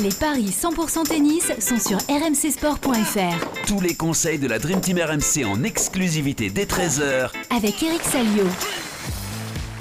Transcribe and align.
Les 0.00 0.10
paris 0.10 0.46
100% 0.50 1.04
tennis 1.04 1.52
sont 1.60 1.78
sur 1.78 1.98
rmcsport.fr. 2.08 3.66
Tous 3.68 3.80
les 3.80 3.94
conseils 3.94 4.40
de 4.40 4.48
la 4.48 4.58
Dream 4.58 4.80
Team 4.80 4.98
RMC 4.98 5.44
en 5.46 5.62
exclusivité 5.62 6.50
dès 6.50 6.64
13h 6.64 7.30
Avec 7.56 7.80
Eric 7.80 8.02
Salio. 8.02 8.42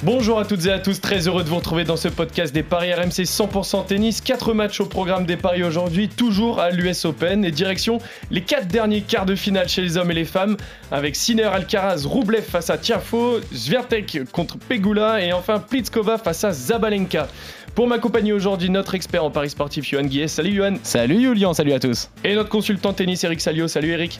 Bonjour 0.03 0.37
à 0.37 0.45
toutes 0.45 0.65
et 0.67 0.71
à 0.71 0.77
tous, 0.77 1.01
très 1.01 1.27
heureux 1.27 1.43
de 1.43 1.49
vous 1.49 1.55
retrouver 1.55 1.83
dans 1.83 1.95
ce 1.95 2.09
podcast 2.09 2.53
des 2.53 2.61
Paris 2.61 2.93
RMC 2.93 3.23
100% 3.23 3.87
tennis. 3.87 4.21
4 4.21 4.53
matchs 4.53 4.81
au 4.81 4.85
programme 4.85 5.25
des 5.25 5.37
Paris 5.37 5.63
aujourd'hui, 5.63 6.09
toujours 6.09 6.59
à 6.59 6.69
l'US 6.69 7.05
Open 7.05 7.43
et 7.43 7.51
direction 7.51 7.97
les 8.29 8.41
4 8.41 8.67
derniers 8.67 9.01
quarts 9.01 9.25
de 9.25 9.33
finale 9.33 9.67
chez 9.67 9.81
les 9.81 9.97
hommes 9.97 10.11
et 10.11 10.15
les 10.15 10.25
femmes 10.25 10.57
avec 10.91 11.15
Sinner, 11.15 11.45
Alcaraz, 11.45 12.05
Roublev 12.05 12.43
face 12.43 12.69
à 12.69 12.77
Tiafo, 12.77 13.39
Zviatek 13.51 14.29
contre 14.31 14.57
Pegula 14.59 15.25
et 15.25 15.33
enfin 15.33 15.57
Pliskova 15.57 16.19
face 16.19 16.43
à 16.43 16.51
Zabalenka. 16.51 17.29
Pour 17.75 17.87
m'accompagner 17.87 18.33
aujourd'hui, 18.33 18.69
notre 18.69 18.93
expert 18.93 19.23
en 19.23 19.31
Paris 19.31 19.49
sportif, 19.49 19.83
Johan 19.89 20.03
Guillet. 20.03 20.27
Salut 20.27 20.53
Johan. 20.53 20.75
Salut 20.83 21.19
Julian, 21.19 21.53
salut 21.53 21.73
à 21.73 21.79
tous. 21.79 22.09
Et 22.23 22.35
notre 22.35 22.49
consultant 22.49 22.93
tennis, 22.93 23.23
Eric 23.23 23.41
Salio. 23.41 23.67
Salut 23.67 23.89
Eric. 23.89 24.19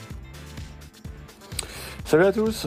Salut 2.04 2.24
à 2.24 2.32
tous. 2.32 2.66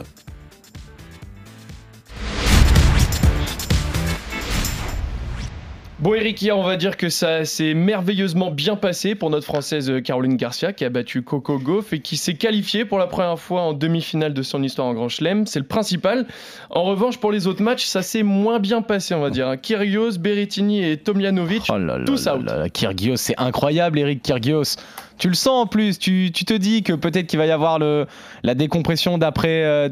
Bon 6.00 6.14
Eric, 6.14 6.40
hier 6.40 6.56
on 6.56 6.62
va 6.62 6.76
dire 6.76 6.96
que 6.96 7.08
ça 7.08 7.44
s'est 7.44 7.74
merveilleusement 7.74 8.52
bien 8.52 8.76
passé 8.76 9.16
pour 9.16 9.30
notre 9.30 9.46
française 9.46 9.90
euh, 9.90 10.00
Caroline 10.00 10.36
Garcia 10.36 10.72
qui 10.72 10.84
a 10.84 10.90
battu 10.90 11.22
Coco 11.22 11.58
Gauff 11.58 11.92
et 11.92 11.98
qui 11.98 12.16
s'est 12.16 12.34
qualifiée 12.34 12.84
pour 12.84 13.00
la 13.00 13.08
première 13.08 13.36
fois 13.36 13.62
en 13.62 13.72
demi-finale 13.72 14.32
de 14.32 14.42
son 14.42 14.62
histoire 14.62 14.86
en 14.86 14.94
Grand 14.94 15.08
Chelem. 15.08 15.44
C'est 15.46 15.58
le 15.58 15.66
principal. 15.66 16.26
En 16.70 16.84
revanche 16.84 17.18
pour 17.18 17.32
les 17.32 17.48
autres 17.48 17.64
matchs, 17.64 17.84
ça 17.84 18.02
s'est 18.02 18.22
moins 18.22 18.60
bien 18.60 18.80
passé 18.80 19.12
on 19.12 19.20
va 19.20 19.30
dire. 19.30 19.60
Kyrgios, 19.60 20.18
Berrettini 20.20 20.88
et 20.88 20.98
Tomljanovic, 20.98 21.64
Oh 21.68 21.78
là 21.78 21.98
là 21.98 22.04
tous 22.04 22.26
là 22.26 22.36
out. 22.36 22.72
Kyrgios, 22.72 23.16
c'est 23.16 23.34
incroyable 23.36 23.98
Eric 23.98 24.22
Kyrgios. 24.22 24.76
Tu 25.18 25.28
le 25.28 25.34
sens 25.34 25.64
en 25.64 25.66
plus, 25.66 25.98
tu, 25.98 26.30
tu 26.32 26.44
te 26.44 26.54
dis 26.54 26.82
que 26.82 26.92
peut-être 26.92 27.26
qu'il 27.26 27.38
va 27.38 27.46
y 27.46 27.50
avoir 27.50 27.78
le, 27.78 28.06
la 28.44 28.54
décompression 28.54 29.18
d'après 29.18 29.64
euh, 29.64 29.88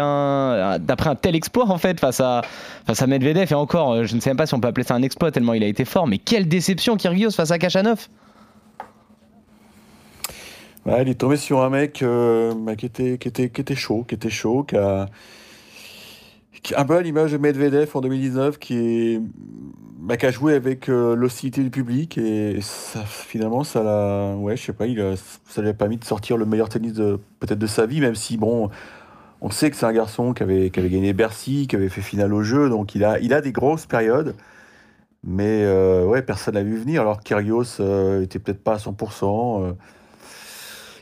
un, 0.00 0.78
un 0.78 1.14
tel 1.14 1.36
exploit 1.36 1.70
en 1.70 1.76
fait 1.76 2.00
face 2.00 2.20
à, 2.20 2.42
face 2.86 3.02
à 3.02 3.06
Medvedev. 3.06 3.52
Et 3.52 3.54
encore, 3.54 3.92
euh, 3.92 4.04
je 4.04 4.14
ne 4.14 4.20
sais 4.20 4.30
même 4.30 4.38
pas 4.38 4.46
si 4.46 4.54
on 4.54 4.60
peut 4.60 4.68
appeler 4.68 4.84
ça 4.84 4.94
un 4.94 5.02
exploit 5.02 5.30
tellement 5.30 5.52
il 5.52 5.62
a 5.62 5.66
été 5.66 5.84
fort. 5.84 6.06
Mais 6.06 6.16
quelle 6.16 6.48
déception 6.48 6.96
Kyrgios 6.96 7.32
face 7.32 7.50
à 7.50 7.58
Kachanov. 7.58 8.08
Ouais, 10.86 11.02
il 11.02 11.08
est 11.10 11.14
tombé 11.14 11.36
sur 11.36 11.62
un 11.62 11.68
mec 11.68 12.02
euh, 12.02 12.54
bah, 12.56 12.74
qui, 12.74 12.86
était, 12.86 13.18
qui, 13.18 13.28
était, 13.28 13.50
qui 13.50 13.60
était 13.60 13.74
chaud, 13.74 14.04
qui 14.08 14.14
était 14.14 14.30
chaud, 14.30 14.62
qui 14.62 14.76
a, 14.76 15.08
un 16.76 16.84
peu 16.86 16.98
l'image 17.00 17.32
de 17.32 17.38
Medvedev 17.38 17.90
en 17.94 18.00
2019, 18.00 18.58
qui, 18.58 18.74
est, 18.74 19.20
bah, 20.08 20.16
qui 20.16 20.24
a 20.24 20.30
joué 20.30 20.54
avec 20.54 20.88
euh, 20.88 21.14
l'hostilité 21.14 21.62
du 21.62 21.70
public 21.70 22.16
et 22.16 22.60
finalement, 23.04 23.62
ça 23.62 23.82
l'a, 23.82 24.34
ouais, 24.36 24.56
je 24.56 24.64
sais 24.64 24.72
pas, 24.72 24.86
il 24.86 25.14
ça 25.46 25.60
lui 25.60 25.68
a 25.68 25.74
permis 25.74 25.98
de 25.98 26.04
sortir 26.04 26.38
le 26.38 26.46
meilleur 26.46 26.70
tennis 26.70 26.94
de 26.94 27.20
peut-être 27.40 27.58
de 27.58 27.66
sa 27.66 27.84
vie, 27.84 28.00
même 28.00 28.14
si 28.14 28.38
bon, 28.38 28.70
on 29.42 29.50
sait 29.50 29.70
que 29.70 29.76
c'est 29.76 29.84
un 29.84 29.92
garçon 29.92 30.32
qui 30.32 30.42
avait, 30.42 30.70
qui 30.70 30.80
avait 30.80 30.88
gagné 30.88 31.12
Bercy, 31.12 31.66
qui 31.68 31.76
avait 31.76 31.90
fait 31.90 32.00
finale 32.00 32.32
au 32.32 32.42
jeu, 32.42 32.70
donc 32.70 32.94
il 32.94 33.04
a, 33.04 33.18
il 33.20 33.34
a 33.34 33.42
des 33.42 33.52
grosses 33.52 33.84
périodes. 33.84 34.34
Mais 35.24 35.64
euh, 35.64 36.04
ouais, 36.06 36.22
personne 36.22 36.54
l'a 36.54 36.62
vu 36.62 36.76
venir. 36.78 37.02
Alors 37.02 37.20
Kyrgios 37.20 37.80
euh, 37.80 38.22
était 38.22 38.38
peut-être 38.38 38.62
pas 38.64 38.74
à 38.74 38.78
100%. 38.78 39.62
euh, 39.64 39.72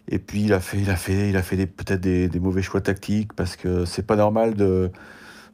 et 0.09 0.19
puis 0.19 0.43
il 0.45 0.53
a 0.53 0.61
fait, 0.61 0.79
il 0.79 0.91
a 0.91 0.97
fait, 0.97 1.29
il 1.31 1.37
a 1.37 1.43
fait 1.43 1.67
peut-être 1.67 2.01
des, 2.01 2.29
des 2.29 2.41
mauvais 2.41 2.63
choix 2.63 2.81
tactiques 2.81 3.33
parce 3.35 3.57
que 3.57 3.85
c'est 3.85 4.07
pas 4.07 4.17
normal 4.17 4.55
de, 4.55 4.91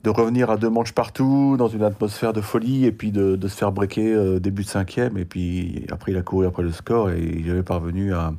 de 0.05 0.11
revenir 0.11 0.51
à 0.51 0.57
deux 0.57 0.69
manches 0.71 0.93
partout 0.93 1.57
dans 1.57 1.69
une 1.69 1.83
atmosphère 1.85 2.33
de 2.33 2.41
folie 2.41 2.87
et 2.87 2.93
puis 2.93 3.13
de, 3.13 3.37
de 3.37 3.49
se 3.49 3.57
faire 3.57 3.71
breaker 3.73 4.13
euh, 4.15 4.39
début 4.41 4.63
de 4.63 4.69
cinquième. 4.69 5.17
Et 5.17 5.25
puis 5.25 5.87
après 5.93 6.13
il 6.13 6.19
a 6.19 6.23
couru 6.23 6.47
après 6.47 6.63
le 6.65 6.73
score 6.73 7.11
et 7.11 7.21
il 7.23 7.53
n'est 7.55 7.63
parvenu 7.63 8.13
à, 8.13 8.33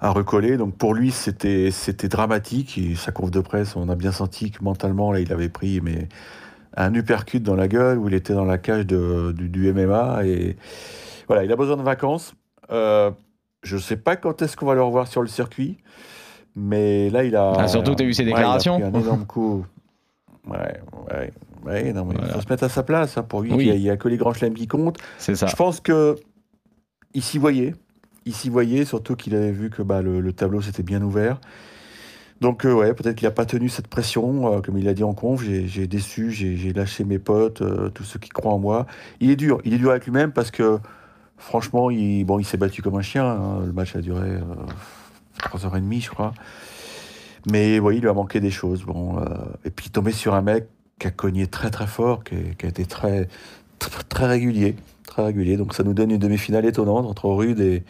à 0.00 0.10
recoller. 0.10 0.56
Donc 0.56 0.74
pour 0.76 0.94
lui 0.94 1.10
c'était, 1.12 1.70
c'était 1.70 2.08
dramatique. 2.08 2.78
Et 2.78 2.94
sa 2.96 3.12
conf 3.12 3.30
de 3.30 3.40
presse, 3.40 3.76
on 3.76 3.88
a 3.88 3.94
bien 3.94 4.12
senti 4.12 4.50
que 4.50 4.62
mentalement 4.64 5.12
là 5.12 5.20
il 5.20 5.32
avait 5.32 5.48
pris 5.48 5.80
mais 5.80 6.08
un 6.76 6.92
uppercut 6.94 7.38
dans 7.40 7.54
la 7.54 7.68
gueule 7.68 7.98
où 7.98 8.08
il 8.08 8.14
était 8.14 8.34
dans 8.34 8.44
la 8.44 8.58
cage 8.58 8.84
de- 8.86 9.32
du, 9.36 9.48
du 9.48 9.72
MMA 9.72 10.24
et 10.26 10.56
voilà 11.28 11.44
il 11.44 11.52
a 11.52 11.56
besoin 11.56 11.76
de 11.76 11.82
vacances. 11.82 12.34
Euh, 12.72 13.12
je 13.62 13.76
sais 13.78 13.96
pas 13.96 14.16
quand 14.16 14.42
est-ce 14.42 14.56
qu'on 14.56 14.66
va 14.66 14.74
le 14.74 14.82
revoir 14.82 15.06
sur 15.06 15.22
le 15.22 15.28
circuit, 15.28 15.78
mais 16.56 17.08
là 17.10 17.22
il 17.24 17.36
a. 17.36 17.52
Ah, 17.58 17.68
surtout, 17.68 17.94
t'as 17.94 18.04
vu 18.04 18.12
ses 18.12 18.24
Ouais, 18.24 18.30
il 18.30 18.32
a 18.32 18.36
déclarations. 18.38 18.80
pris 18.80 18.88
un 18.88 19.00
énorme 19.00 19.24
coup. 19.26 19.64
Ouais, 20.48 20.80
ouais, 21.10 21.32
ouais. 21.64 21.92
Non, 21.92 22.04
mais 22.04 22.14
il 22.20 22.28
faut 22.32 22.40
se 22.40 22.48
mettre 22.50 22.64
à 22.64 22.68
sa 22.68 22.82
place. 22.82 23.16
hein, 23.16 23.22
pour 23.22 23.42
lui, 23.42 23.52
Oui. 23.52 23.66
il 23.74 23.80
n'y 23.80 23.90
a, 23.90 23.96
que 23.96 24.08
les 24.08 24.16
grands 24.16 24.32
chelems 24.34 24.54
qui 24.54 24.66
comptent. 24.66 24.98
C'est 25.18 25.34
ça. 25.36 25.46
Je 25.46 25.56
pense 25.56 25.80
que 25.80 26.16
il 27.14 27.22
s'y 27.22 27.38
voyait. 27.38 27.74
Il 28.26 28.34
s'y 28.34 28.48
voyait, 28.50 28.84
surtout 28.84 29.16
qu'il 29.16 29.34
avait 29.34 29.52
vu 29.52 29.70
que 29.70 29.82
bah, 29.82 30.02
le, 30.02 30.20
le 30.20 30.32
tableau 30.32 30.60
s'était 30.62 30.82
bien 30.82 31.02
ouvert. 31.02 31.40
Donc, 32.40 32.66
euh, 32.66 32.72
ouais, 32.74 32.92
peut-être 32.94 33.16
qu'il 33.16 33.26
n'a 33.26 33.30
pas 33.32 33.46
tenu 33.46 33.68
cette 33.68 33.86
pression. 33.86 34.52
euh, 34.54 34.60
comme 34.60 34.76
il 34.76 34.88
a 34.88 34.94
dit 34.94 35.04
en 35.04 35.14
conf, 35.14 35.42
j'ai 35.42 35.86
déçu, 35.86 36.30
j'ai 36.32 36.72
lâché 36.72 37.04
mes 37.04 37.18
potes, 37.18 37.62
euh, 37.62 37.88
tous 37.90 38.04
ceux 38.04 38.18
qui 38.18 38.28
croient 38.30 38.52
en 38.52 38.58
moi. 38.58 38.86
Il 39.20 39.30
est 39.30 39.36
dur. 39.36 39.60
Il 39.64 39.72
est 39.74 39.78
dur 39.78 39.90
avec 39.90 40.04
lui-même 40.04 40.32
parce 40.32 40.50
que, 40.50 40.78
franchement, 41.38 41.90
il, 41.90 42.24
bon, 42.24 42.38
il 42.38 42.44
s'est 42.44 42.56
battu 42.56 42.82
comme 42.82 42.96
un 42.96 43.02
chien. 43.02 43.24
hein. 43.24 43.62
Le 43.64 43.72
match 43.72 43.94
a 43.94 44.00
duré 44.00 44.28
euh, 44.28 44.40
3h30, 45.38 46.02
je 46.02 46.10
crois. 46.10 46.32
Mais 47.50 47.78
oui, 47.78 47.96
il 47.96 48.02
lui 48.02 48.08
a 48.08 48.12
manqué 48.12 48.40
des 48.40 48.50
choses. 48.50 48.82
Bon, 48.84 49.18
euh, 49.18 49.24
et 49.64 49.70
puis 49.70 49.90
tomber 49.90 50.12
sur 50.12 50.34
un 50.34 50.42
mec 50.42 50.66
qui 50.98 51.06
a 51.06 51.10
cogné 51.10 51.46
très 51.46 51.70
très 51.70 51.86
fort, 51.86 52.24
qui, 52.24 52.34
a 52.34 52.66
été 52.68 52.84
très, 52.86 53.28
très, 54.08 54.26
régulier. 54.26 54.76
Très 55.06 55.24
régulier. 55.24 55.56
Donc 55.56 55.74
ça 55.74 55.82
nous 55.82 55.92
donne 55.94 56.10
une 56.10 56.18
demi-finale 56.18 56.64
étonnante 56.64 57.06
entre 57.06 57.28
Rude 57.28 57.60
et, 57.60 57.82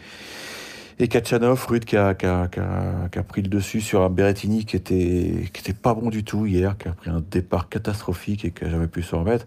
et 0.98 1.08
Kachanov. 1.08 1.66
Rude 1.68 1.84
qui 1.84 1.96
a, 1.96 2.14
qui, 2.14 2.26
a, 2.26 2.48
qui 2.48 2.58
a- 2.60 3.22
pris 3.22 3.42
le 3.42 3.48
dessus 3.48 3.80
sur 3.80 4.02
un 4.02 4.10
Berrettini 4.10 4.64
qui 4.64 4.76
était, 4.76 5.48
qui 5.52 5.60
était 5.60 5.72
pas 5.72 5.94
bon 5.94 6.10
du 6.10 6.24
tout 6.24 6.46
hier, 6.46 6.76
qui 6.76 6.88
a 6.88 6.92
pris 6.92 7.10
un 7.10 7.22
départ 7.30 7.68
catastrophique 7.68 8.44
et 8.44 8.50
qui 8.50 8.64
n'a 8.64 8.70
jamais 8.70 8.88
pu 8.88 9.02
se 9.02 9.14
remettre. 9.14 9.46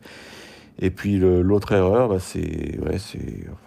Et 0.79 0.91
puis 0.91 1.17
l'autre 1.17 1.71
erreur, 1.71 2.07
bah, 2.07 2.17
c'est. 2.19 2.77
Ouais, 2.85 2.97
c'est. 2.99 3.17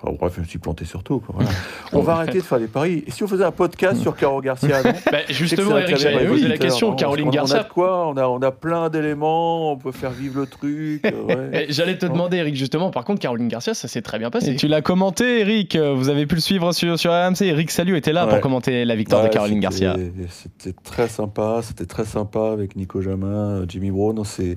Enfin, 0.00 0.14
bref, 0.18 0.34
je 0.36 0.40
me 0.42 0.46
suis 0.46 0.58
planté 0.60 0.84
sur 0.84 1.02
tout. 1.02 1.18
quoi, 1.18 1.34
voilà. 1.36 1.50
On 1.92 2.00
va 2.02 2.12
arrêter 2.12 2.38
de 2.38 2.44
faire 2.44 2.60
des 2.60 2.68
paris. 2.68 3.02
Et 3.06 3.10
si 3.10 3.24
on 3.24 3.26
faisait 3.26 3.42
un 3.44 3.50
podcast 3.50 4.00
sur 4.00 4.14
Caro 4.14 4.40
Garcia 4.40 4.80
non 4.84 4.92
Bah, 5.10 5.18
justement 5.28 5.76
Eric, 5.78 5.96
cabinet 5.98 6.26
poser 6.26 6.46
la 6.48 6.56
question. 6.58 6.92
hein, 6.92 6.96
Caroline 6.96 7.26
on, 7.26 7.30
On 7.30 7.32
a 7.32 7.36
Garcia, 7.36 7.64
quoi 7.64 8.06
on 8.08 8.16
a, 8.16 8.26
on 8.28 8.40
a 8.42 8.52
plein 8.52 8.90
d'éléments, 8.90 9.72
on 9.72 9.76
peut 9.76 9.90
faire 9.90 10.10
vivre 10.12 10.38
le 10.40 10.46
truc. 10.46 11.04
euh, 11.04 11.50
ouais. 11.50 11.66
J'allais 11.70 11.98
te 11.98 12.06
demander, 12.06 12.36
Eric, 12.36 12.54
justement. 12.54 12.90
Par 12.90 13.04
contre, 13.04 13.20
Caroline 13.20 13.48
Garcia, 13.48 13.74
ça 13.74 13.88
s'est 13.88 14.02
très 14.02 14.20
bien 14.20 14.30
passé. 14.30 14.50
Et 14.52 14.56
tu 14.56 14.68
l'as 14.68 14.80
commenté, 14.82 15.40
Eric. 15.40 15.74
euh, 15.74 15.94
Vous 15.94 16.10
avez 16.10 16.26
pu 16.26 16.36
le 16.36 16.40
suivre 16.40 16.70
sur, 16.72 16.96
sur 16.96 17.10
RMC. 17.10 17.42
Eric 17.42 17.72
Salut 17.72 17.96
était 17.96 18.12
là 18.12 18.24
Ouais. 18.26 18.30
pour 18.34 18.40
commenter 18.40 18.84
la 18.84 18.94
victoire 18.94 19.24
de 19.24 19.28
Caroline 19.28 19.58
Garcia. 19.58 19.96
C'était 20.28 20.76
très 20.84 21.08
sympa, 21.08 21.60
c'était 21.62 21.86
très 21.86 22.04
sympa 22.04 22.50
avec 22.52 22.76
Nico 22.76 23.00
Jamin, 23.02 23.64
Jimmy 23.66 23.90
Brown. 23.90 24.16
On 24.18 24.24
s'est, 24.24 24.56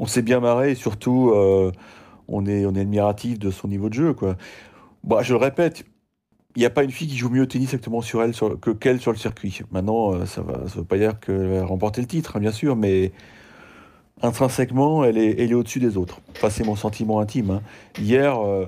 on 0.00 0.06
s'est 0.06 0.22
bien 0.22 0.40
marré 0.40 0.72
et 0.72 0.74
surtout, 0.74 1.30
euh, 1.30 1.70
on, 2.26 2.46
est, 2.46 2.64
on 2.64 2.74
est 2.74 2.80
admiratif 2.80 3.38
de 3.38 3.50
son 3.50 3.68
niveau 3.68 3.88
de 3.90 3.94
jeu. 3.94 4.14
Quoi. 4.14 4.36
Bah, 5.04 5.20
je 5.22 5.34
le 5.34 5.38
répète, 5.38 5.84
il 6.56 6.60
n'y 6.60 6.64
a 6.66 6.70
pas 6.70 6.82
une 6.82 6.90
fille 6.90 7.06
qui 7.06 7.16
joue 7.18 7.28
mieux 7.28 7.42
au 7.42 7.46
tennis 7.46 7.74
actuellement 7.74 8.00
sur 8.00 8.22
elle 8.22 8.34
sur, 8.34 8.58
que 8.58 8.70
qu'elle 8.70 8.98
sur 8.98 9.12
le 9.12 9.18
circuit. 9.18 9.60
Maintenant, 9.70 10.14
euh, 10.14 10.24
ça 10.24 10.42
ne 10.42 10.68
ça 10.68 10.78
veut 10.78 10.84
pas 10.84 10.96
dire 10.96 11.20
qu'elle 11.20 11.52
va 11.52 11.66
remporter 11.66 12.00
le 12.00 12.06
titre, 12.06 12.36
hein, 12.36 12.40
bien 12.40 12.50
sûr, 12.50 12.76
mais 12.76 13.12
intrinsèquement, 14.22 15.04
elle 15.04 15.18
est, 15.18 15.38
elle 15.38 15.50
est 15.50 15.54
au-dessus 15.54 15.80
des 15.80 15.96
autres. 15.98 16.20
C'est 16.48 16.64
mon 16.64 16.76
sentiment 16.76 17.20
intime. 17.20 17.50
hein. 17.50 17.62
Hier, 17.98 18.38
euh, 18.40 18.64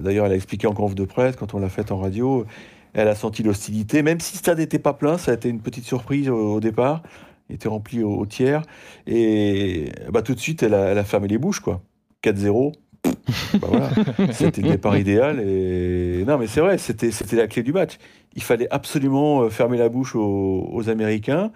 d'ailleurs, 0.00 0.26
elle 0.26 0.32
a 0.32 0.36
expliqué 0.36 0.66
en 0.66 0.74
conf 0.74 0.94
de 0.94 1.04
presse, 1.04 1.34
quand 1.36 1.54
on 1.54 1.60
l'a 1.60 1.70
faite 1.70 1.90
en 1.92 1.98
radio, 1.98 2.44
elle 2.92 3.08
a 3.08 3.14
senti 3.14 3.42
l'hostilité, 3.42 4.02
même 4.02 4.20
si 4.20 4.34
le 4.34 4.38
stade 4.38 4.58
n'était 4.58 4.78
pas 4.78 4.92
plein, 4.92 5.16
ça 5.18 5.30
a 5.30 5.34
été 5.34 5.48
une 5.48 5.60
petite 5.60 5.84
surprise 5.84 6.28
au 6.28 6.60
départ. 6.60 7.02
Il 7.48 7.54
était 7.54 7.68
rempli 7.68 8.02
au, 8.02 8.14
au 8.14 8.26
tiers. 8.26 8.62
Et 9.06 9.90
bah, 10.10 10.22
tout 10.22 10.34
de 10.34 10.40
suite, 10.40 10.62
elle 10.62 10.74
a, 10.74 10.86
elle 10.86 10.98
a 10.98 11.04
fermé 11.04 11.28
les 11.28 11.38
bouches, 11.38 11.60
quoi. 11.60 11.82
4-0. 12.22 12.72
Bah 13.60 13.68
voilà. 13.68 13.90
C'était 14.32 14.62
le 14.62 14.70
départ 14.70 14.96
idéal. 14.96 15.40
Et... 15.40 16.24
Non, 16.26 16.38
mais 16.38 16.46
c'est 16.46 16.60
vrai, 16.60 16.78
c'était 16.78 17.10
c'était 17.10 17.36
la 17.36 17.46
clé 17.46 17.62
du 17.62 17.72
match. 17.72 17.98
Il 18.34 18.42
fallait 18.42 18.68
absolument 18.70 19.42
euh, 19.42 19.50
fermer 19.50 19.78
la 19.78 19.88
bouche 19.88 20.14
aux, 20.14 20.68
aux 20.70 20.88
Américains 20.88 21.52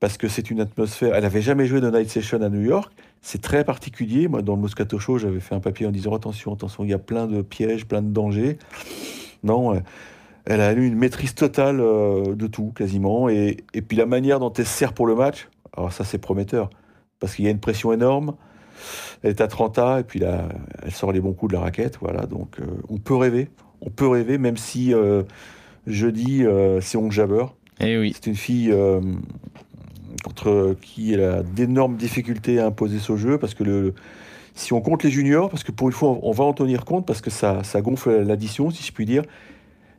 parce 0.00 0.16
que 0.16 0.28
c'est 0.28 0.50
une 0.50 0.60
atmosphère. 0.60 1.14
Elle 1.14 1.22
n'avait 1.22 1.42
jamais 1.42 1.66
joué 1.66 1.80
de 1.80 1.90
night 1.90 2.10
session 2.10 2.42
à 2.42 2.48
New 2.48 2.62
York. 2.62 2.92
C'est 3.22 3.40
très 3.40 3.64
particulier. 3.64 4.28
Moi, 4.28 4.42
dans 4.42 4.54
le 4.54 4.60
Moscato 4.60 4.98
Show, 4.98 5.18
j'avais 5.18 5.40
fait 5.40 5.54
un 5.54 5.60
papier 5.60 5.86
en 5.86 5.90
disant 5.90 6.14
attention, 6.14 6.52
attention, 6.52 6.84
il 6.84 6.90
y 6.90 6.94
a 6.94 6.98
plein 6.98 7.26
de 7.26 7.42
pièges, 7.42 7.86
plein 7.86 8.02
de 8.02 8.12
dangers. 8.12 8.58
Non, 9.42 9.80
elle 10.46 10.60
a 10.60 10.72
eu 10.72 10.86
une 10.86 10.96
maîtrise 10.96 11.34
totale 11.34 11.80
euh, 11.80 12.34
de 12.34 12.46
tout, 12.46 12.72
quasiment. 12.74 13.28
Et, 13.28 13.58
et 13.72 13.82
puis 13.82 13.96
la 13.96 14.06
manière 14.06 14.40
dont 14.40 14.52
elle 14.52 14.66
se 14.66 14.72
sert 14.72 14.92
pour 14.92 15.06
le 15.06 15.14
match, 15.14 15.48
alors 15.76 15.92
ça, 15.92 16.04
c'est 16.04 16.18
prometteur. 16.18 16.70
Parce 17.20 17.34
qu'il 17.34 17.44
y 17.44 17.48
a 17.48 17.50
une 17.50 17.60
pression 17.60 17.92
énorme. 17.92 18.34
Elle 19.22 19.30
est 19.30 19.40
à 19.40 19.48
30 19.48 19.78
A, 19.78 20.00
et 20.00 20.04
puis 20.04 20.20
là, 20.20 20.48
elle 20.82 20.92
sort 20.92 21.12
les 21.12 21.20
bons 21.20 21.32
coups 21.32 21.52
de 21.52 21.56
la 21.56 21.62
raquette. 21.62 21.98
Voilà, 22.00 22.26
donc 22.26 22.60
euh, 22.60 22.64
on 22.88 22.98
peut 22.98 23.14
rêver. 23.14 23.48
On 23.80 23.90
peut 23.90 24.08
rêver, 24.08 24.38
même 24.38 24.56
si 24.56 24.94
euh, 24.94 25.22
jeudi, 25.86 26.44
euh, 26.44 26.80
c'est 26.80 26.98
Onge 26.98 27.14
Jabeur. 27.14 27.54
Eh 27.80 27.98
oui. 27.98 28.12
C'est 28.14 28.26
une 28.26 28.36
fille 28.36 28.74
contre 30.22 30.76
qui 30.80 31.12
elle 31.12 31.24
a 31.24 31.42
d'énormes 31.42 31.96
difficultés 31.96 32.60
à 32.60 32.66
imposer 32.66 32.98
ce 32.98 33.16
jeu 33.16 33.36
parce 33.36 33.52
que 33.52 33.64
le, 33.64 33.94
si 34.54 34.72
on 34.72 34.80
compte 34.80 35.02
les 35.02 35.10
juniors, 35.10 35.50
parce 35.50 35.64
que 35.64 35.72
pour 35.72 35.88
une 35.88 35.92
fois, 35.92 36.18
on 36.22 36.30
va 36.30 36.44
en 36.44 36.52
tenir 36.52 36.84
compte, 36.84 37.04
parce 37.04 37.20
que 37.20 37.30
ça, 37.30 37.64
ça 37.64 37.80
gonfle 37.80 38.22
l'addition, 38.22 38.70
si 38.70 38.84
je 38.84 38.92
puis 38.92 39.06
dire, 39.06 39.24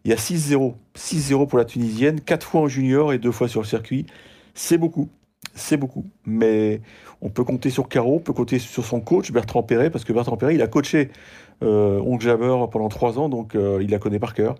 il 0.06 0.12
y 0.12 0.14
a 0.14 0.18
6-0. 0.18 0.76
6-0 0.96 1.48
pour 1.48 1.58
la 1.58 1.66
Tunisienne, 1.66 2.22
4 2.22 2.46
fois 2.46 2.62
en 2.62 2.68
junior 2.68 3.12
et 3.12 3.18
2 3.18 3.32
fois 3.32 3.48
sur 3.48 3.62
le 3.62 3.68
circuit. 3.68 4.06
C'est 4.54 4.78
beaucoup. 4.78 5.10
C'est 5.56 5.78
beaucoup. 5.78 6.06
Mais 6.26 6.82
on 7.22 7.30
peut 7.30 7.44
compter 7.44 7.70
sur 7.72 7.90
Caro, 7.90 8.16
on 8.16 8.20
peut 8.20 8.34
compter 8.34 8.60
sur 8.60 8.86
son 8.86 9.02
coach, 9.02 9.32
Bertrand 9.32 9.64
Perret, 9.64 9.90
parce 9.90 10.04
que 10.06 10.14
Bertrand 10.14 10.38
Perret, 10.38 10.56
il 10.56 10.62
a 10.62 10.68
coaché 10.68 11.10
euh, 11.64 12.20
Jabber 12.20 12.56
pendant 12.72 12.90
3 12.90 13.20
ans, 13.20 13.30
donc 13.30 13.56
euh, 13.56 13.80
il 13.82 13.90
la 13.90 14.00
connaît 14.00 14.20
par 14.20 14.34
cœur. 14.34 14.56